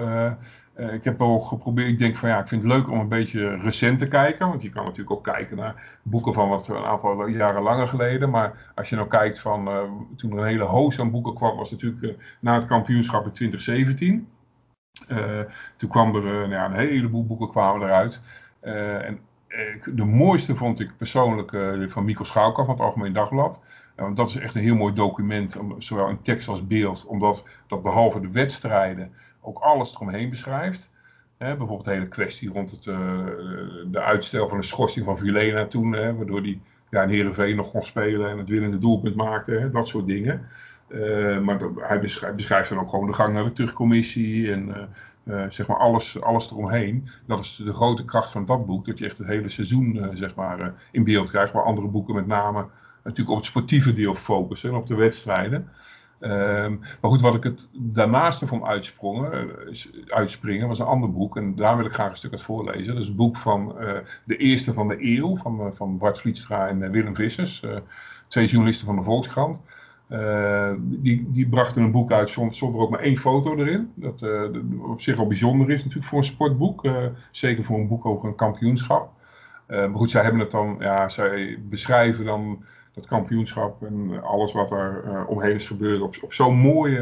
[0.91, 3.55] Ik heb wel geprobeerd, ik denk van ja, ik vind het leuk om een beetje
[3.55, 4.47] recent te kijken.
[4.47, 8.29] Want je kan natuurlijk ook kijken naar boeken van wat een aantal jaren langer geleden.
[8.29, 9.69] Maar als je nou kijkt van
[10.15, 14.27] toen er een hele hoos aan boeken kwam, was natuurlijk na het kampioenschap in 2017.
[15.77, 18.21] toen kwam er nou ja, een heleboel boeken kwamen eruit.
[18.61, 19.19] en
[19.93, 21.51] de mooiste vond ik persoonlijk
[21.91, 23.61] van Mikkel Schouwkamp van het Algemeen Dagblad.
[24.03, 27.05] Want dat is echt een heel mooi document, zowel in tekst als beeld.
[27.05, 30.89] Omdat dat behalve de wedstrijden ook alles eromheen beschrijft.
[31.37, 32.83] bijvoorbeeld de hele kwestie rond het,
[33.91, 35.91] de uitstel van de schorsing van Vilena toen.
[35.91, 39.69] waardoor die ja, in Heerenveen nog kon spelen en het winnende doelpunt maakte.
[39.71, 40.47] dat soort dingen.
[41.43, 41.99] maar hij
[42.35, 44.75] beschrijft, dan ook gewoon de gang naar de terugcommissie en uh,
[45.47, 47.09] zeg maar alles, alles eromheen.
[47.25, 50.07] Dat is de grote kracht van dat boek, dat je echt het hele seizoen uh,
[50.13, 51.53] zeg maar, uh, in beeld krijgt.
[51.53, 52.65] Maar andere boeken met name
[53.03, 55.69] natuurlijk op het sportieve deel focussen en op de wedstrijden.
[56.19, 59.49] Ehm, maar goed, wat ik het daarnaast ervan uitsprongen,
[60.07, 61.37] uitspringen was een ander boek.
[61.37, 62.93] En daar wil ik graag een stuk uit voorlezen.
[62.93, 63.75] Dat is het boek van
[64.25, 67.63] de eerste van de eeuw, van, van Bart Vlietstra en Willem Vissers.
[68.27, 69.61] twee journalisten van de Volkskrant.
[70.09, 73.91] Uh, die, die brachten een boek uit zonder, ook maar één foto erin.
[73.95, 74.43] Dat uh,
[74.89, 76.85] op zich al bijzonder is natuurlijk voor een sportboek.
[76.85, 79.13] Uh, zeker voor een boek over een kampioenschap.
[79.67, 84.71] maar goed, zij hebben het dan, ja, zij beschrijven dan dat kampioenschap en alles wat
[84.71, 86.99] er omheen is gebeurd op, op zo'n mooie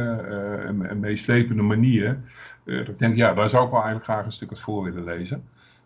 [0.65, 2.19] en, en, meeslepende manier.
[2.63, 5.03] dat ik denk, ja, daar zou ik wel eigenlijk graag een stuk uit voor willen
[5.03, 5.43] lezen.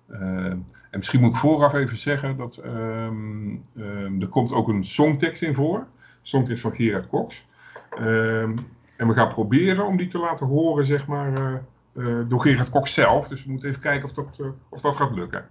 [0.08, 5.42] en misschien moet ik vooraf even zeggen dat ehm, ehm, er komt ook een songtekst
[5.42, 5.88] in voor
[6.22, 7.48] songtekst van Gerard Cox.
[7.90, 8.58] Ehm,
[8.98, 11.56] en we gaan proberen om die te laten horen, zeg maar, uh,
[11.94, 13.28] uh, door Gerard Cox zelf.
[13.28, 15.50] Dus we moeten even kijken of dat, uh, of dat gaat lukken.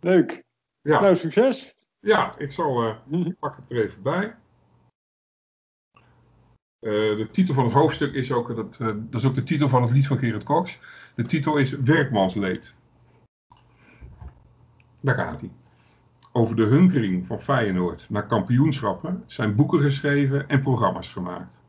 [0.00, 0.42] Leuk.
[0.80, 1.00] Ja.
[1.00, 1.74] Nou, succes.
[2.00, 4.34] Ja, ik zal, ik pak het er even bij.
[6.80, 9.90] de titel van het hoofdstuk is ook, dat, dat is ook de titel van het
[9.90, 10.80] lied van Gerard Cox.
[11.14, 12.74] De titel is Werkmansleed.
[15.00, 15.50] Daar gaat hij.
[16.34, 21.62] Over de hunkering van Feyenoord naar kampioenschappen zijn boeken geschreven en programma's gemaakt.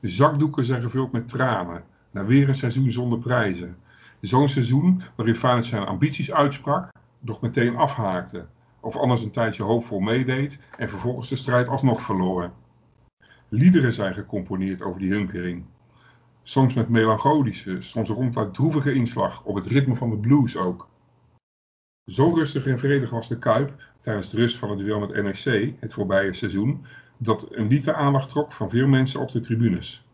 [0.00, 3.76] De zakdoeken zijn gevuld met tranen, na weer een seizoen zonder prijzen.
[4.20, 8.46] Zo'n seizoen waarin Feyenoord zijn ambities uitsprak, doch meteen afhaakte.
[8.80, 12.50] Of anders een tijdje hoopvol meedeed en vervolgens de strijd alsnog verloor.
[13.48, 15.64] Liederen zijn gecomponeerd over die hunkering.
[16.42, 20.89] Soms met melancholische, soms ronduit droevige inslag op het ritme van de blues ook.
[22.10, 25.74] Zo rustig en vredig was de Kuip tijdens de rust van het duel met NEC
[25.80, 26.84] het voorbije seizoen,
[27.16, 30.04] dat een lied de aandacht trok van veel mensen op de tribunes.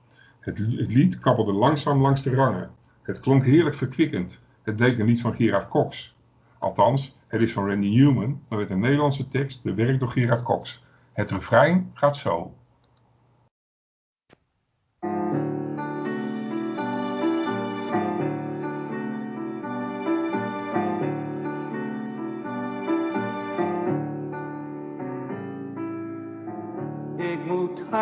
[0.41, 2.71] Het, lied kabbelde langzaam langs de rangen.
[3.03, 4.41] Het klonk heerlijk verkwikkend.
[4.63, 6.17] Het bleek een lied van Gerard Cox.
[6.59, 10.85] Althans, het is van Randy Newman, maar met een Nederlandse tekst bewerkt door Gerard Cox.
[11.13, 12.55] Het refrein gaat zo.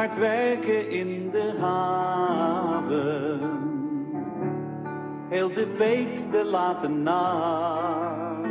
[0.04, 3.40] Hard werken in de haven.
[5.28, 8.44] Heel de week de late nacht.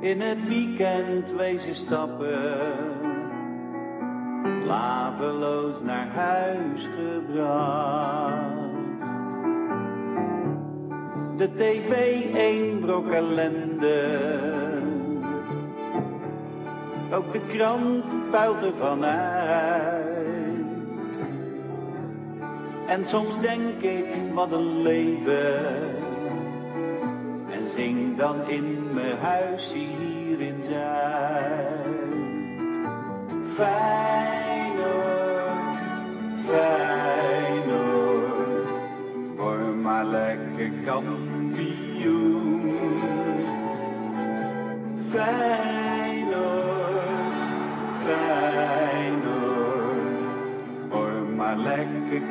[0.00, 2.68] In het weekend wezen stappen.
[4.66, 8.48] Laveloos naar huis gebracht.
[11.36, 14.69] De tv één brok ellende
[17.12, 20.10] ook de krant puilt ervan uit.
[22.86, 25.98] En soms denk ik, wat een leven.
[27.50, 31.98] En zing dan in mijn huis hier in Zuid.
[33.54, 34.80] Feyenoord,
[36.46, 38.00] Feyenoord,
[39.36, 42.50] word maar lekker kampioen.
[52.10, 52.22] Het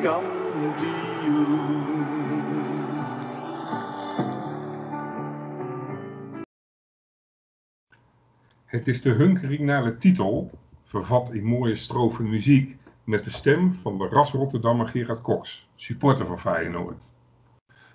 [8.88, 10.52] is de hunkering naar de titel,
[10.84, 16.26] vervat in mooie strofe muziek, met de stem van de ras Rotterdammer Gerard Cox, supporter
[16.26, 17.04] van Feyenoord.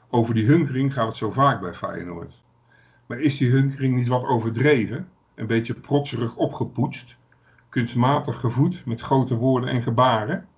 [0.09, 2.42] Over die hunkering gaat het zo vaak bij Feyenoord.
[3.07, 7.16] Maar is die hunkering niet wat overdreven, een beetje protserig opgepoetst,
[7.68, 10.49] kunstmatig gevoed met grote woorden en gebaren?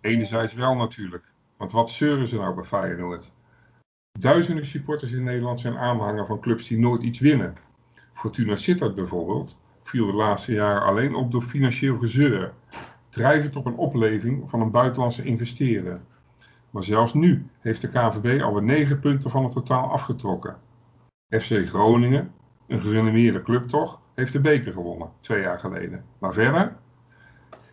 [0.00, 1.24] Enerzijds wel natuurlijk.
[1.56, 3.32] Want wat zeuren ze nou bij Feyenoord?
[4.18, 7.56] Duizenden supporters in Nederland zijn aanhanger van clubs die nooit iets winnen.
[8.14, 12.52] Fortuna Sittard bijvoorbeeld viel de laatste jaren alleen op door financieel gezeur,
[13.08, 16.00] drijvend op een opleving van een buitenlandse investeerder.
[16.70, 20.56] Maar zelfs nu heeft de KVB alweer 9 punten van het totaal afgetrokken.
[21.28, 22.32] FC Groningen,
[22.66, 26.04] een gerenommeerde club toch, heeft de beker gewonnen, twee jaar geleden.
[26.18, 26.76] Maar verder,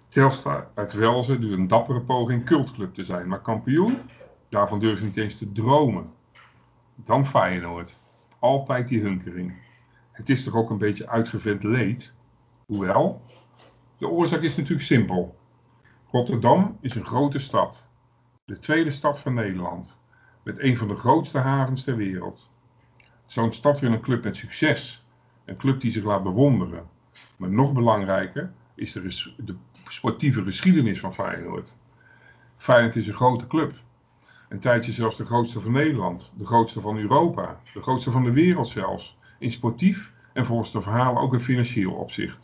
[0.08, 4.00] Telstar uit Velzen doet een dappere poging cultclub te zijn, maar kampioen?
[4.50, 6.12] Daarvan durf je niet eens te dromen.
[6.96, 8.00] Dan Feyenoord.
[8.40, 9.54] altijd die hunkering.
[10.12, 12.14] Het is toch ook een beetje uitgevent leed?
[12.66, 13.22] Hoewel,
[13.98, 15.38] de oorzaak is natuurlijk simpel.
[16.12, 17.90] Rotterdam is een grote stad.
[18.46, 20.00] De tweede stad van Nederland.
[20.44, 22.52] Met een van de grootste havens ter wereld.
[23.26, 25.06] Zo'n stad wil een club met succes.
[25.46, 26.90] Een club die zich laat bewonderen.
[27.38, 29.56] Maar nog belangrijker is de, de
[29.88, 31.76] sportieve geschiedenis van Feyenoord.
[32.58, 33.74] Feyenoord is een grote club.
[34.50, 38.32] Een tijdje zelfs de grootste van Nederland, de grootste van Europa, de grootste van de
[38.32, 39.18] wereld zelfs.
[39.40, 42.38] In sportief en volgens de verhalen ook in financieel opzicht.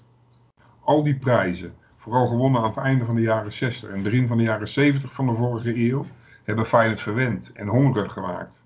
[0.80, 4.38] Al die prijzen, vooral gewonnen aan het einde van de jaren 60 en begin van
[4.38, 6.06] de jaren 70 van de vorige eeuw,
[6.44, 8.64] hebben Feyenoord verwend en hongerig gemaakt.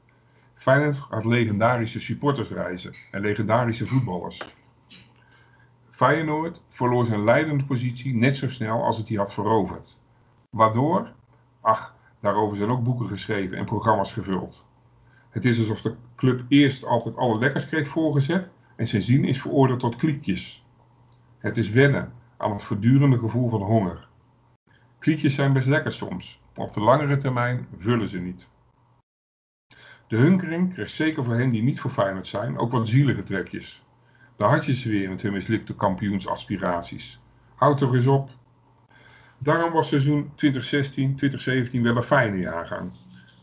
[0.54, 4.56] Feyenoord had legendarische supportersreizen en legendarische voetballers.
[5.96, 10.00] Feyenoord verloor zijn leidende positie net zo snel als het die had veroverd.
[10.50, 11.12] Waardoor?
[11.62, 14.66] Ach, daarover zijn ook boeken geschreven en programma's gevuld.
[15.30, 19.80] Het is alsof de club eerst altijd alle lekkers kreeg voorgezet en sindsdien is veroordeeld
[19.80, 20.66] tot kliekjes.
[21.38, 24.08] Het is wennen aan het voortdurende gevoel van honger.
[25.00, 28.48] Kliekjes zijn best lekker soms, maar op de langere termijn vullen ze niet.
[30.08, 33.86] De hunkering kreeg zeker voor hen die niet voor zijn ook wat zielige trekjes.
[34.36, 37.20] Daar had je ze weer met hun mislukte kampioensaspiraties.
[37.56, 38.30] Houd toch eens op.
[39.38, 42.92] Daarom was seizoen 2016-2017 wel een fijne jaargang.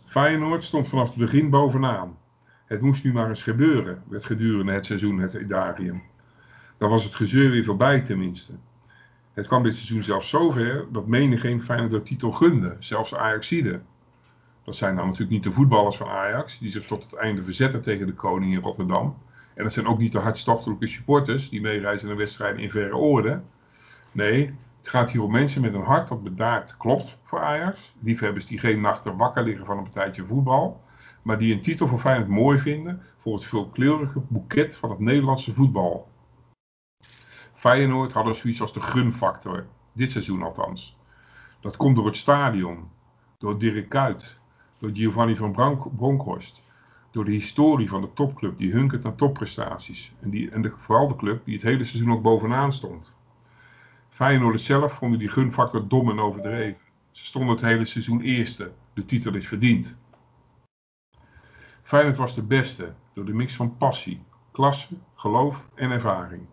[0.05, 2.19] Feyenoord stond vanaf het begin bovenaan.
[2.67, 6.03] Het moest nu maar eens gebeuren, werd gedurende het seizoen het Edarium.
[6.79, 8.53] Dan was het gezeur weer voorbij tenminste.
[9.33, 13.81] Het kwam dit seizoen zelfs zover dat menigeen Feyenoord de titel gunde, zelfs Ajaxide.
[14.65, 17.83] Dat zijn dan natuurlijk niet de voetballers van Ajax, die zich tot het einde verzetten
[17.83, 19.17] tegen de koning in Rotterdam.
[19.55, 23.45] En dat zijn ook niet de hartstochtelijke supporters die meereizen naar wedstrijden in verre oorden.
[24.13, 27.95] Nee, het gaat hier om mensen met een hart dat bedaard klopt voor Ajax.
[28.01, 30.81] Liefhebbers die geen nachten wakker liggen van een partijtje voetbal.
[31.23, 35.55] Maar die een titel voor Feyenoord mooi vinden voor het veelkleurige boeket van het Nederlandse
[35.55, 36.09] voetbal.
[37.55, 40.97] Feyenoord hadden zoiets als de gunfactor, dit seizoen althans.
[41.61, 42.91] Dat komt door het stadion,
[43.39, 44.35] door Dirk Kuyt,
[44.79, 46.63] door Giovanni van Bronckhorst,
[47.13, 50.13] door de historie van de topclub die hunkert naar topprestaties.
[50.21, 53.17] En, die, en de, vooral de club die het hele seizoen ook bovenaan stond.
[54.09, 56.81] Feyenoord zelf vonden die gunfactor dom en overdreven.
[57.11, 58.73] Ze stonden het hele seizoen eerste.
[58.95, 59.97] De titel is verdiend.
[61.83, 66.47] Feyenoord was de beste door de mix van passie, klasse, geloof en ervaring.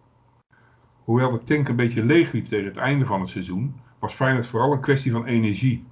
[1.03, 4.47] Hoewel de tank een beetje leeg liep tegen het einde van het seizoen, was Feyenoord
[4.47, 5.85] vooral een kwestie van energie.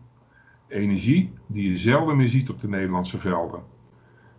[0.68, 3.64] Energie die je zelden meer ziet op de Nederlandse velden.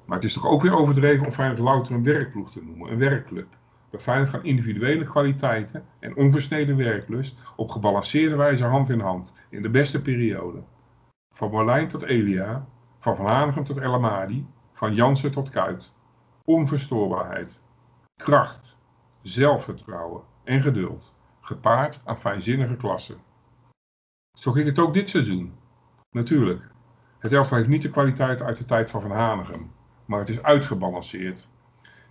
[0.09, 2.99] Maar het is toch ook weer overdreven om Feyenoord louter een werkploeg te noemen, een
[2.99, 3.57] werkclub.
[3.91, 9.63] Bij Feyenoord gaan individuele kwaliteiten en onversneden werklust op gebalanceerde wijze hand in hand in
[9.63, 10.63] de beste periode.
[11.35, 12.69] Van Marlijn tot Elia,
[12.99, 15.93] van Van Hanegem tot El Amadi, van Jansen tot Kuit.
[16.45, 17.59] Onverstoorbaarheid,
[18.17, 18.77] kracht,
[19.23, 23.17] zelfvertrouwen en geduld, gepaard aan fijnzinnige klassen.
[24.39, 25.53] Zo ging het ook dit seizoen.
[26.11, 26.71] Natuurlijk,
[27.19, 29.77] het elftal heeft niet de kwaliteit uit de tijd van Van Hanegem,
[30.09, 31.47] maar het is uitgebalanceerd.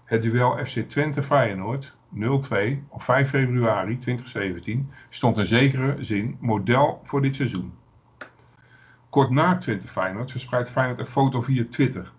[0.04, 2.20] Het duel FC Twente-Feyenoord 0-2
[2.90, 7.74] op 5 februari 2017 stond in zekere zin model voor dit seizoen.
[9.10, 12.12] Kort na Twente-Feyenoord verspreidt Feyenoord een foto via Twitter.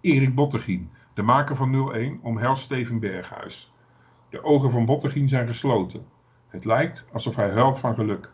[0.00, 3.72] Erik Bottegien, de maker van 0-1, omhelst Steven Berghuis.
[4.28, 6.06] De ogen van Bottegien zijn gesloten.
[6.48, 8.30] Het lijkt alsof hij huilt van geluk.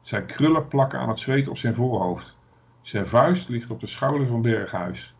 [0.00, 2.36] Zijn krullen plakken aan het zweet op zijn voorhoofd.
[2.80, 5.14] Zijn vuist ligt op de schouder van Berghuis.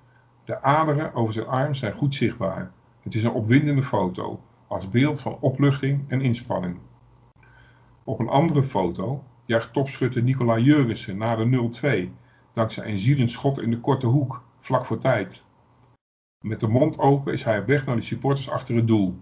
[0.44, 2.70] De aderen over zijn arm zijn goed zichtbaar.
[3.00, 6.78] Het is een opwindende foto, als beeld van opluchting en inspanning.
[8.04, 11.70] Op een andere foto jaagt topschutter Nicola Jurgensen na de
[12.08, 12.12] 0-2,
[12.52, 15.44] dankzij een zielend schot in de korte hoek, vlak voor tijd.
[16.44, 19.20] Met de mond open is hij op weg naar de supporters achter het doel.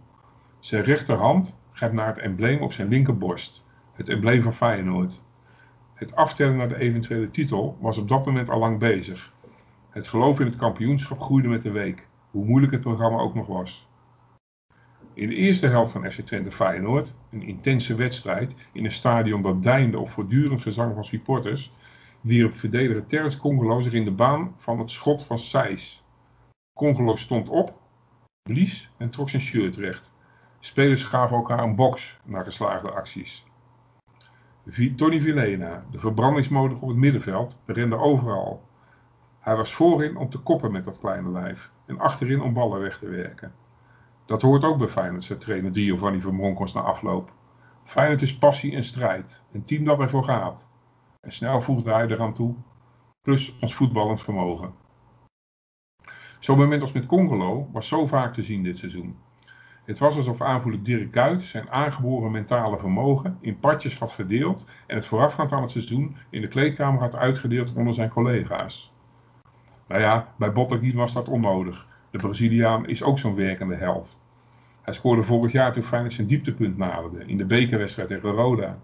[0.59, 5.21] Zijn rechterhand grijpt naar het embleem op zijn linkerborst, het embleem van Feyenoord.
[5.95, 9.33] Het aftellen naar de eventuele titel was op dat moment al lang bezig.
[9.91, 13.47] Het geloof in het kampioenschap groeide met de week, hoe moeilijk het programma ook nog
[13.47, 13.89] was.
[15.15, 19.63] In de eerste helft van FC Twente Feyenoord, een intense wedstrijd in een stadion dat
[19.63, 21.73] deinde op voortdurend gezang van supporters,
[22.21, 26.05] wierp verdediger Terrence Congolo zich in de baan van het schot van Seis.
[26.79, 27.79] Congolo stond op,
[28.43, 30.13] blies en trok zijn shirt recht.
[30.61, 33.45] Spelers gaven elkaar een box na geslaagde acties.
[34.97, 38.69] Tony Villena, de verbrandingsmotor op het middenveld, rende overal.
[39.51, 42.99] Hij was voorin om te koppen met dat kleine lijf en achterin om ballen weg
[42.99, 43.53] te werken.
[44.27, 47.33] Dat hoort ook bij Feyenoord, zei trainer Giovanni van Bronckhorst na afloop.
[47.85, 50.71] Feyenoord is passie en strijd, een team dat ervoor gaat.
[51.21, 52.55] En snel voegde hij eraan toe,
[53.23, 54.75] plus ons voetballend vermogen.
[56.39, 59.19] Zo'n moment als met Congolo was zo vaak te zien dit seizoen.
[59.85, 64.97] Het was alsof aanvoerder Dirk Kuyt zijn aangeboren mentale vermogen in partjes had verdeeld en
[64.97, 68.99] het voorafgaand aan het seizoen in de kleedkamer had uitgedeeld onder zijn collega's.
[69.91, 71.87] Nou ja, bij Botteguin was dat onnodig.
[72.11, 74.19] De Braziliaan is ook zo'n werkende held.
[74.83, 78.79] Hij scoorde vorig jaar toen Feyenoord zijn dieptepunt naderde in de bekerwedstrijd tegen Roda.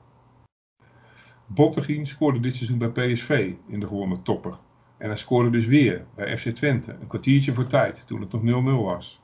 [1.46, 4.58] Botteguin scoorde dit seizoen bij PSV in de gewonnen topper.
[4.96, 8.64] En hij scoorde dus weer bij FC Twente, een kwartiertje voor tijd, toen het nog
[8.64, 9.22] 0-0 was.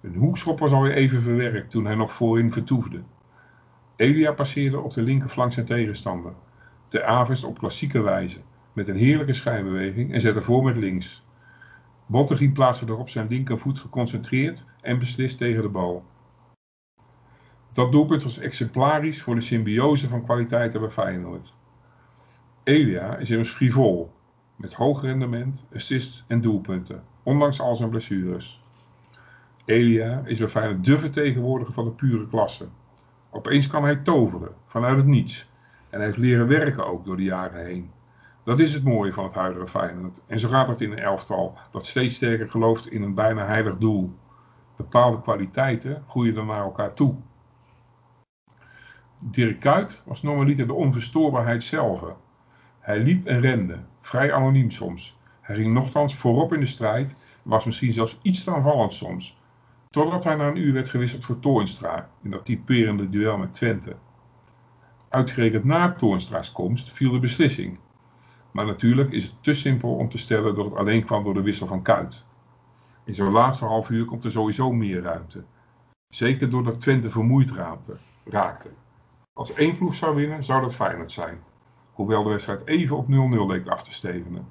[0.00, 3.02] Een hoekschop was alweer even verwerkt toen hij nog voorin vertoefde.
[3.96, 6.32] Elia passeerde op de linkerflank zijn tegenstander.
[6.88, 8.40] Ter avest op klassieke wijze,
[8.80, 11.24] met een heerlijke schijnbeweging en zette voor met links.
[12.06, 16.04] Bottegien plaatste erop zijn linkervoet geconcentreerd en beslist tegen de bal.
[17.72, 21.56] Dat doelpunt was exemplarisch voor de symbiose van kwaliteiten bij Feyenoord.
[22.64, 24.12] Elia is immers frivol,
[24.56, 28.64] met hoog rendement, assists en doelpunten, ondanks al zijn blessures.
[29.64, 32.66] Elia is bij Feyenoord de vertegenwoordiger van de pure klasse.
[33.30, 35.50] Opeens kan hij toveren, vanuit het niets.
[35.90, 37.90] En hij heeft leren werken ook door de jaren heen.
[38.50, 40.20] Dat is het mooie van het huidige Feyenoord.
[40.26, 43.78] En zo gaat het in een elftal dat steeds sterker gelooft in een bijna heilig
[43.78, 44.14] doel.
[44.76, 47.14] Bepaalde kwaliteiten groeien dan naar elkaar toe.
[49.18, 52.04] Dirk Kuyt was normaliter de onverstoorbaarheid zelf.
[52.80, 55.18] Hij liep en rende, vrij anoniem soms.
[55.40, 59.38] Hij ging nogthans voorop in de strijd, was misschien zelfs iets te aanvallend soms.
[59.90, 63.96] Totdat hij na een uur werd gewisseld voor Toornstra in dat typerende duel met Twente.
[65.08, 67.78] Uitgerekend na Toornstra's komst viel de beslissing.
[68.50, 71.42] Maar natuurlijk is het te simpel om te stellen dat het alleen kwam door de
[71.42, 72.24] wissel van Kuit.
[73.04, 75.44] In zo'n laatste half uur komt er sowieso meer ruimte.
[76.08, 77.50] Zeker doordat Twente vermoeid
[78.24, 78.70] raakte.
[79.32, 81.40] Als één ploeg zou winnen, zou dat Feyenoord zijn.
[81.92, 83.10] Hoewel de wedstrijd even op 0-0
[83.46, 84.46] leek af te stevenen.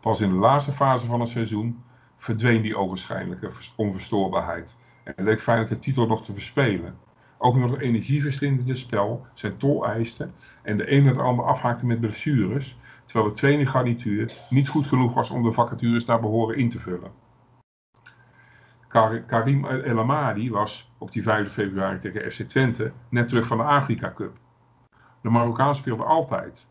[0.00, 1.82] Pas in de laatste fase van het seizoen
[2.16, 4.76] verdween die ogenschijnlijke onverstoorbaarheid.
[5.04, 6.98] En leek Feyenoord de titel nog te verspelen.
[7.38, 10.30] Ook nog het energieverslindende spel zijn tol eiste
[10.62, 12.78] en de een de ander afhaakte met blessures,
[13.10, 16.78] terwijl de tweede garnituur niet goed genoeg was om de vacatures naar behoren in te
[16.78, 17.10] vullen.
[19.26, 23.62] Karim El Amadi was op die 5 februari tegen FC Twente net terug van de
[23.62, 24.38] Afrika Cup.
[25.20, 26.66] De Marokkaan speelde altijd.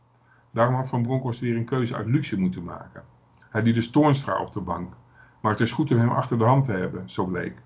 [0.51, 3.03] Daarom had Van Bronckhorst weer een keuze uit luxe moeten maken.
[3.49, 4.93] Hij liet dus Toornstra op de bank,
[5.41, 7.61] maar het is goed om hem achter de hand te hebben, zo bleek.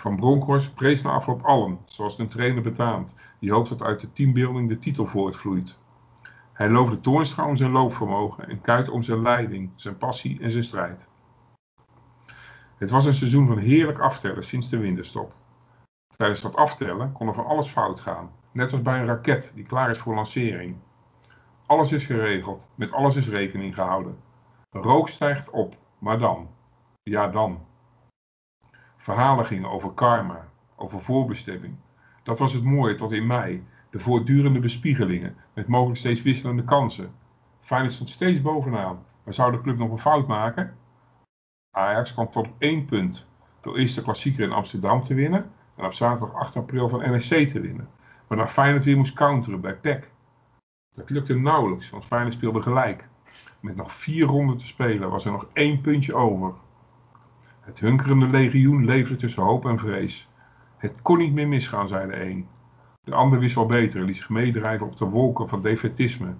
[0.00, 4.12] Van Bronckhorst prees na afloop allen, zoals een trainer betaamt, die hoopt dat uit de
[4.12, 5.78] teambuilding de titel voortvloeit.
[6.54, 10.64] Hij loofde Toornstra om zijn loopvermogen en Kuit om zijn leiding, zijn passie en zijn
[10.64, 11.08] strijd.
[12.76, 15.34] Het was een seizoen van heerlijk aftellen sinds de winterstop.
[16.16, 19.64] Tijdens dat aftellen kon er van alles fout gaan, net als bij een raket die
[19.64, 20.76] klaar is voor lancering.
[21.66, 24.18] Alles is geregeld, met alles is rekening gehouden.
[24.70, 26.50] Rook stijgt op, maar dan?
[27.02, 27.66] Ja, dan.
[28.96, 31.76] Verhalen gingen over karma, over voorbestemming.
[32.22, 37.12] Dat was het mooie tot in mei, de voortdurende bespiegelingen, met mogelijk steeds wisselende kansen.
[37.60, 40.76] Feyenoord stond steeds bovenaan, maar zou de club nog een fout maken?
[41.70, 43.28] Ajax kwam tot op één punt,
[43.60, 47.48] door eerst de klassieker in Amsterdam te winnen en op zaterdag 8 april van NEC
[47.48, 47.88] te winnen.
[48.26, 50.10] Waarna Feyenoord weer moest counteren bij PEC.
[50.90, 53.08] Dat lukte nauwelijks, want Feyenoord speelde gelijk.
[53.60, 56.54] Met nog vier ronden te spelen was er nog één puntje over.
[57.60, 60.28] Het hunkerende legioen leefde tussen hoop en vrees.
[60.76, 62.48] Het kon niet meer misgaan, zei de een.
[63.04, 66.34] De ander wist wel beter en liet zich meedrijven op de wolken van defetisme.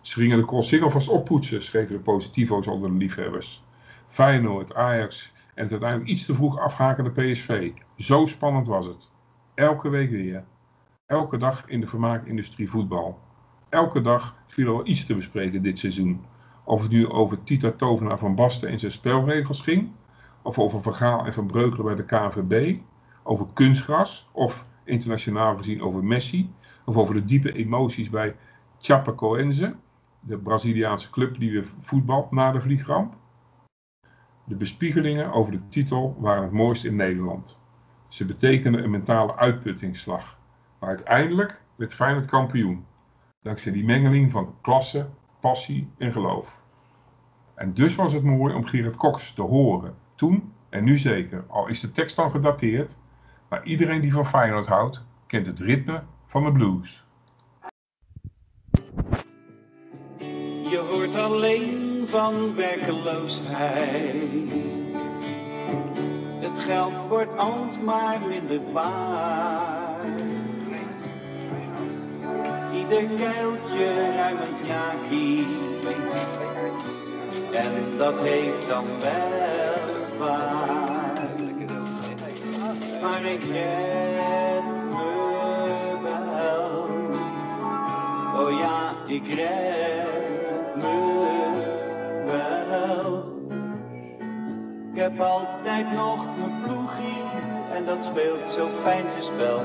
[0.00, 3.64] Ze gingen de Koolsingel vast oppoetsen, schreven de positivo's onder de liefhebbers.
[4.08, 7.72] Feyenoord, Ajax en het uiteindelijk iets te vroeg afhakende PSV.
[7.96, 9.10] Zo spannend was het.
[9.54, 10.44] Elke week weer.
[11.06, 13.18] Elke dag in de vermaakindustrie voetbal.
[13.68, 16.24] Elke dag viel er wel iets te bespreken dit seizoen.
[16.64, 19.90] Of het nu over Tita Tovenaar van Basten en zijn spelregels ging,
[20.42, 22.78] of over Vergaal en Van Breukelen bij de KNVB,
[23.22, 26.54] over kunstgras, of internationaal gezien over Messi,
[26.84, 28.36] of over de diepe emoties bij
[28.80, 29.74] Chapecoense,
[30.20, 33.14] de Braziliaanse club die weer voetbalt na de vliegramp.
[34.44, 37.58] De bespiegelingen over de titel waren het mooist in Nederland.
[38.08, 40.38] Ze betekenden een mentale uitputtingsslag,
[40.78, 42.84] maar uiteindelijk werd Feyenoord kampioen,
[43.42, 45.08] dankzij die mengeling van klasse,
[45.40, 46.62] passie en geloof.
[47.54, 51.66] En dus was het mooi om Gerard Cox te horen, toen en nu zeker, al
[51.68, 52.96] is de tekst dan gedateerd,
[53.54, 57.04] maar iedereen die van Feyenoord houdt, kent het ritme van de blues.
[60.70, 64.50] Je hoort alleen van werkeloosheid.
[66.40, 70.04] Het geld wordt alsmaar minder waard.
[72.74, 75.46] Ieder kuiltje ruim een knaakie.
[77.52, 80.93] En dat heeft dan wel vaart.
[83.04, 86.88] Maar ik red me wel.
[88.40, 90.96] Oh ja, ik red me
[92.26, 93.24] wel.
[94.92, 97.22] Ik heb altijd nog mijn ploegie
[97.74, 99.60] en dat speelt zo fijn spel.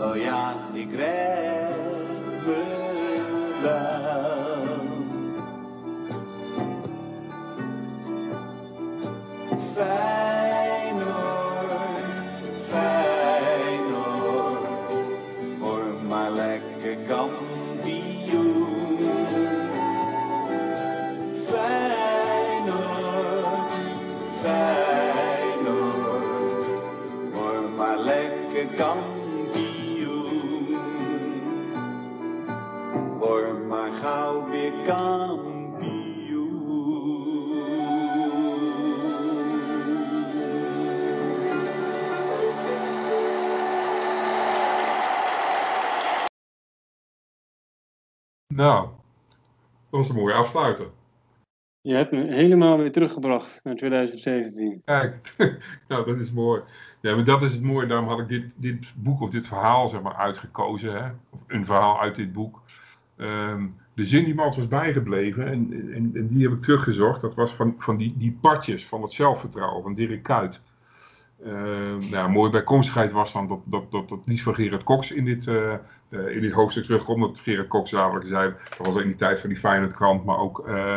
[0.00, 1.76] Oh ja, ik red
[2.46, 2.62] me
[3.62, 4.93] wel.
[48.64, 48.88] Nou,
[49.90, 50.86] dat was een mooie afsluiter.
[51.80, 54.82] Je hebt me helemaal weer teruggebracht naar 2017.
[54.84, 55.34] Kijk,
[55.88, 56.62] nou dat is mooi.
[57.00, 57.86] Ja, maar dat is het mooie.
[57.86, 60.92] Daarom had ik dit, dit boek of dit verhaal zeg maar uitgekozen.
[60.92, 61.10] Hè?
[61.30, 62.62] Of een verhaal uit dit boek.
[63.16, 67.20] Ehm, de zin die me altijd was bijgebleven, en, en, en die heb ik teruggezocht.
[67.20, 70.62] Dat was van, van die, die partjes van het zelfvertrouwen van Dirk Kuyt.
[71.44, 75.24] Ehm, nou, mooie bijkomstigheid was dan dat, dat, dat, dat Lies van Gerard Cox in
[75.24, 75.72] dit, eh,
[76.08, 77.20] eh, in dit hoofdstuk terugkomt.
[77.20, 80.68] Dat Gerard Cox namelijk zei, dat was in die tijd van die Feyenoord-krant, maar ook
[80.68, 80.94] eh,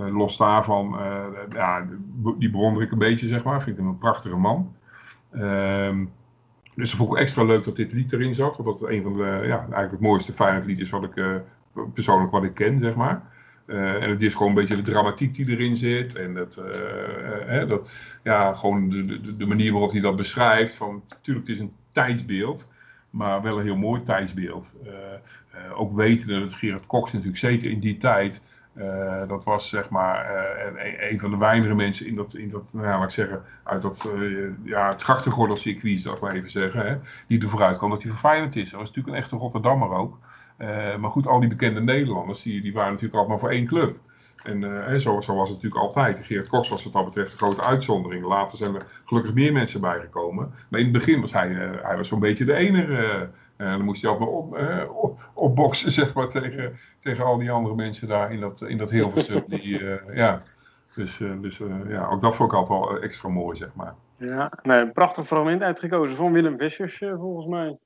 [0.00, 1.86] eh, los daarvan, eh, ja,
[2.38, 3.62] die bewonder ik een beetje, zeg maar.
[3.62, 4.74] Vind ik hem een prachtige man.
[5.30, 6.04] Ehm,
[6.74, 8.56] dus dat vond ik extra leuk dat dit lied erin zat.
[8.56, 11.34] Want dat is een van de, ja, eigenlijk het mooiste Feyenoord liedjes wat ik, eh,
[11.94, 13.22] persoonlijk wat ik ken, zeg maar.
[13.70, 16.14] Eh, en het is gewoon een beetje de dramatiek die erin zit.
[16.14, 17.90] En dat, eh, eh, dat
[18.22, 20.74] ja, gewoon de, de, de manier waarop hij dat beschrijft.
[20.74, 22.68] Van, natuurlijk, het is een tijdsbeeld.
[23.10, 24.74] Maar wel een heel mooi tijdsbeeld.
[25.74, 28.42] Ook wetende dat Gerard Cox natuurlijk zeker in die tijd.
[29.28, 30.26] dat was zeg maar
[31.10, 34.08] een, van de weinige mensen in dat, in dat nou, laat ik zeggen, uit dat
[34.62, 36.96] ja, het grachtengordelcircuit, zal ik maar even zeggen, hè,
[37.26, 38.70] die er vooruit kwam dat hij verfijnd is.
[38.70, 40.18] Dat was natuurlijk een echte Rotterdammer ook.
[40.60, 43.66] Eh, maar goed, al die bekende Nederlanders, die, die waren natuurlijk altijd maar voor één
[43.66, 43.96] club.
[44.42, 46.20] En eh, zo, zo was het natuurlijk altijd.
[46.20, 48.24] Geert Cox was wat dat betreft een grote uitzondering.
[48.24, 50.52] Later zijn er gelukkig meer mensen bijgekomen.
[50.68, 53.30] Maar in het begin was hij, eh, hij was zo'n beetje de enige.
[53.56, 57.50] en dan moest hij altijd maar op, op, opboksen zeg maar, tegen, tegen al die
[57.50, 59.44] andere mensen daar in dat, in dat Hilversum.
[59.46, 59.84] Die,
[60.14, 60.42] ja.
[60.94, 63.94] Dus, dus ja, ook dat vond ik altijd wel extra mooi, zeg maar.
[64.16, 67.78] Ja, nee, een prachtig fragment uitgekozen van Willem Vissers, volgens mij.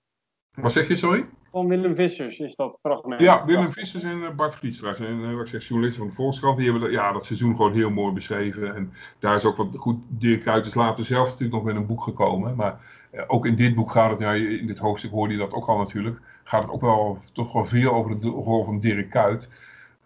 [0.54, 1.24] Wat zeg je, sorry?
[1.50, 3.20] Van Willem Vissers is dat fragment.
[3.20, 6.16] Ja, Willem Vissers en eh, Bart Vlietstra zijn eh, wat ik zeg, journalisten van de
[6.16, 6.56] Volkskrant.
[6.56, 8.74] Die hebben dat, ja, dat seizoen gewoon heel mooi beschreven.
[8.74, 9.98] En daar is ook wat goed.
[10.08, 12.56] Dirk Kuyt is later zelf natuurlijk nog met een boek gekomen.
[12.56, 12.80] Maar
[13.10, 15.66] eh, ook in dit boek gaat het, ja, in dit hoofdstuk hoorde je dat ook
[15.66, 16.20] al natuurlijk.
[16.44, 19.48] Gaat het ook wel toch wel veel over de rol van Dirk Kuyt.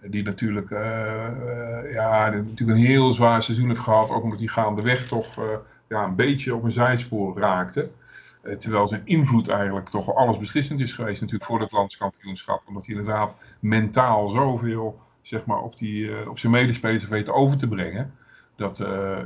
[0.01, 0.71] Die natuurlijk,
[1.93, 4.11] ja, natuurlijk een heel zwaar seizoen heeft gehad.
[4.11, 5.37] Ook omdat hij gaandeweg toch
[5.89, 7.91] ja, een beetje op een zijspoor raakte.
[8.43, 12.63] Eh, terwijl zijn invloed eigenlijk toch alles beslissend is geweest natuurlijk voor het landskampioenschap.
[12.67, 17.59] Omdat hij inderdaad mentaal zoveel zeg maar, op, die, eh, op zijn medespelers weet over
[17.59, 18.15] te brengen.
[18.57, 19.19] Dat, eh,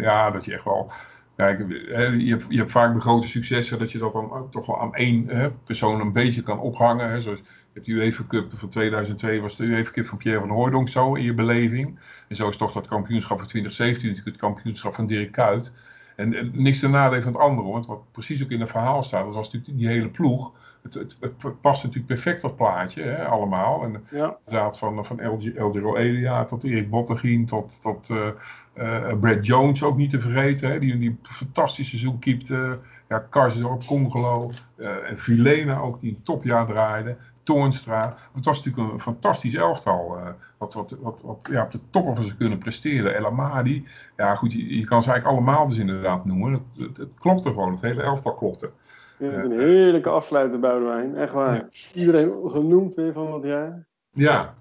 [0.00, 0.92] ja, dat je echt wel...
[1.36, 4.80] Kijk, je, hebt, je hebt vaak de grote successen dat je dat dan toch wel
[4.80, 5.28] aan één
[5.64, 7.10] persoon een beetje kan ophangen.
[7.10, 7.20] Hè.
[7.20, 10.50] Zoals, je hebt de UEFA Cup van 2002 was de UEFA Cup van Pierre van
[10.50, 11.98] Hooijdonk zo in je beleving.
[12.28, 15.72] En zo is toch dat kampioenschap van 2017 natuurlijk het kampioenschap van Dirk Kuyt.
[16.16, 19.02] En, en niks ten nadele van het andere, want wat precies ook in het verhaal
[19.02, 20.52] staat, dat was natuurlijk die hele ploeg.
[20.82, 23.84] Het, het, het past natuurlijk perfect dat plaatje, hè, allemaal.
[23.84, 28.28] En Ja, inderdaad van, van Eldero Elia tot Erik Bottegien tot, tot eh,
[28.72, 30.70] eh, Brad Jones ook niet te vergeten.
[30.70, 32.78] Hè, die, die fantastische seizoen keepte.
[33.08, 37.16] ja, Karsdorp, Congelo eh, en Vilena ook die een topjaar draaide.
[37.44, 38.14] Toornstra.
[38.34, 40.16] Het was natuurlijk een fantastisch elftal.
[40.18, 40.28] eh,
[40.58, 43.14] wat, wat, wat, wat ja, op de toppen van ze kunnen presteren.
[43.14, 43.86] El Amadi.
[44.16, 46.52] Ja goed, je, je kan ze eigenlijk allemaal dus inderdaad noemen.
[46.52, 47.70] Het, het, het klopte gewoon.
[47.70, 48.70] Het hele elftal klopte.
[49.18, 51.16] het een heerlijke afsluiter, Boudewijn.
[51.16, 51.54] Echt waar.
[51.54, 51.68] Ja.
[51.94, 53.86] Iedereen genoemd weer van dat jaar.
[54.10, 54.54] Ja,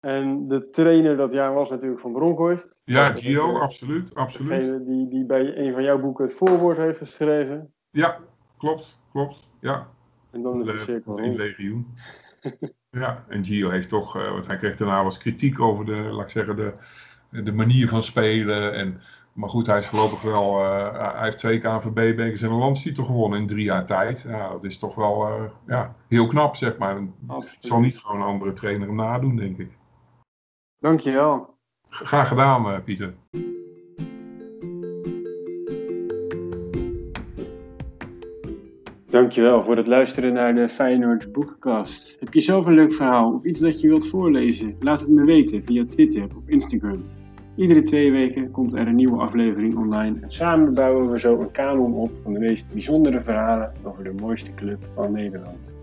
[0.00, 2.80] En de trainer dat jaar was natuurlijk van Bronkhorst.
[2.84, 4.14] ja Gio, eh, absoluut.
[4.14, 4.48] absoluut.
[4.48, 7.72] Degene die, die bij een van jouw boeken het voorwoord heeft geschreven.
[7.90, 8.18] Ja,
[8.58, 9.48] klopt, klopt.
[9.60, 9.86] Ja,
[10.30, 11.36] En dan is de cirkel rond.
[11.36, 11.86] legioen.
[12.90, 16.24] ja, en Gio heeft toch, eh, want hij kreeg daarna eens kritiek over de, laat
[16.24, 16.74] ik zeggen, de,
[17.42, 18.74] de manier van spelen.
[18.74, 19.00] En,
[19.32, 23.40] maar goed, hij is voorlopig wel, eh, hij heeft twee KNVB-bekers en een landstitel gewonnen
[23.40, 24.20] in drie jaar tijd.
[24.20, 26.96] Ja, dat is toch wel eh, ja, heel knap, zeg maar.
[27.26, 29.78] Het zal niet gewoon een andere trainer hem nadoen, denk ik.
[30.78, 31.58] Dankjewel.
[31.88, 33.14] Graag gedaan, Pieter.
[39.30, 42.16] Dankjewel voor het luisteren naar de Feyenoord Boekenkast.
[42.20, 44.76] Heb je zelf een leuk verhaal of iets dat je wilt voorlezen?
[44.80, 47.04] Laat het me weten via Twitter of Instagram.
[47.56, 51.50] Iedere twee weken komt er een nieuwe aflevering online en samen bouwen we zo een
[51.50, 55.79] kanon op van de meest bijzondere verhalen over de mooiste club van Nederland.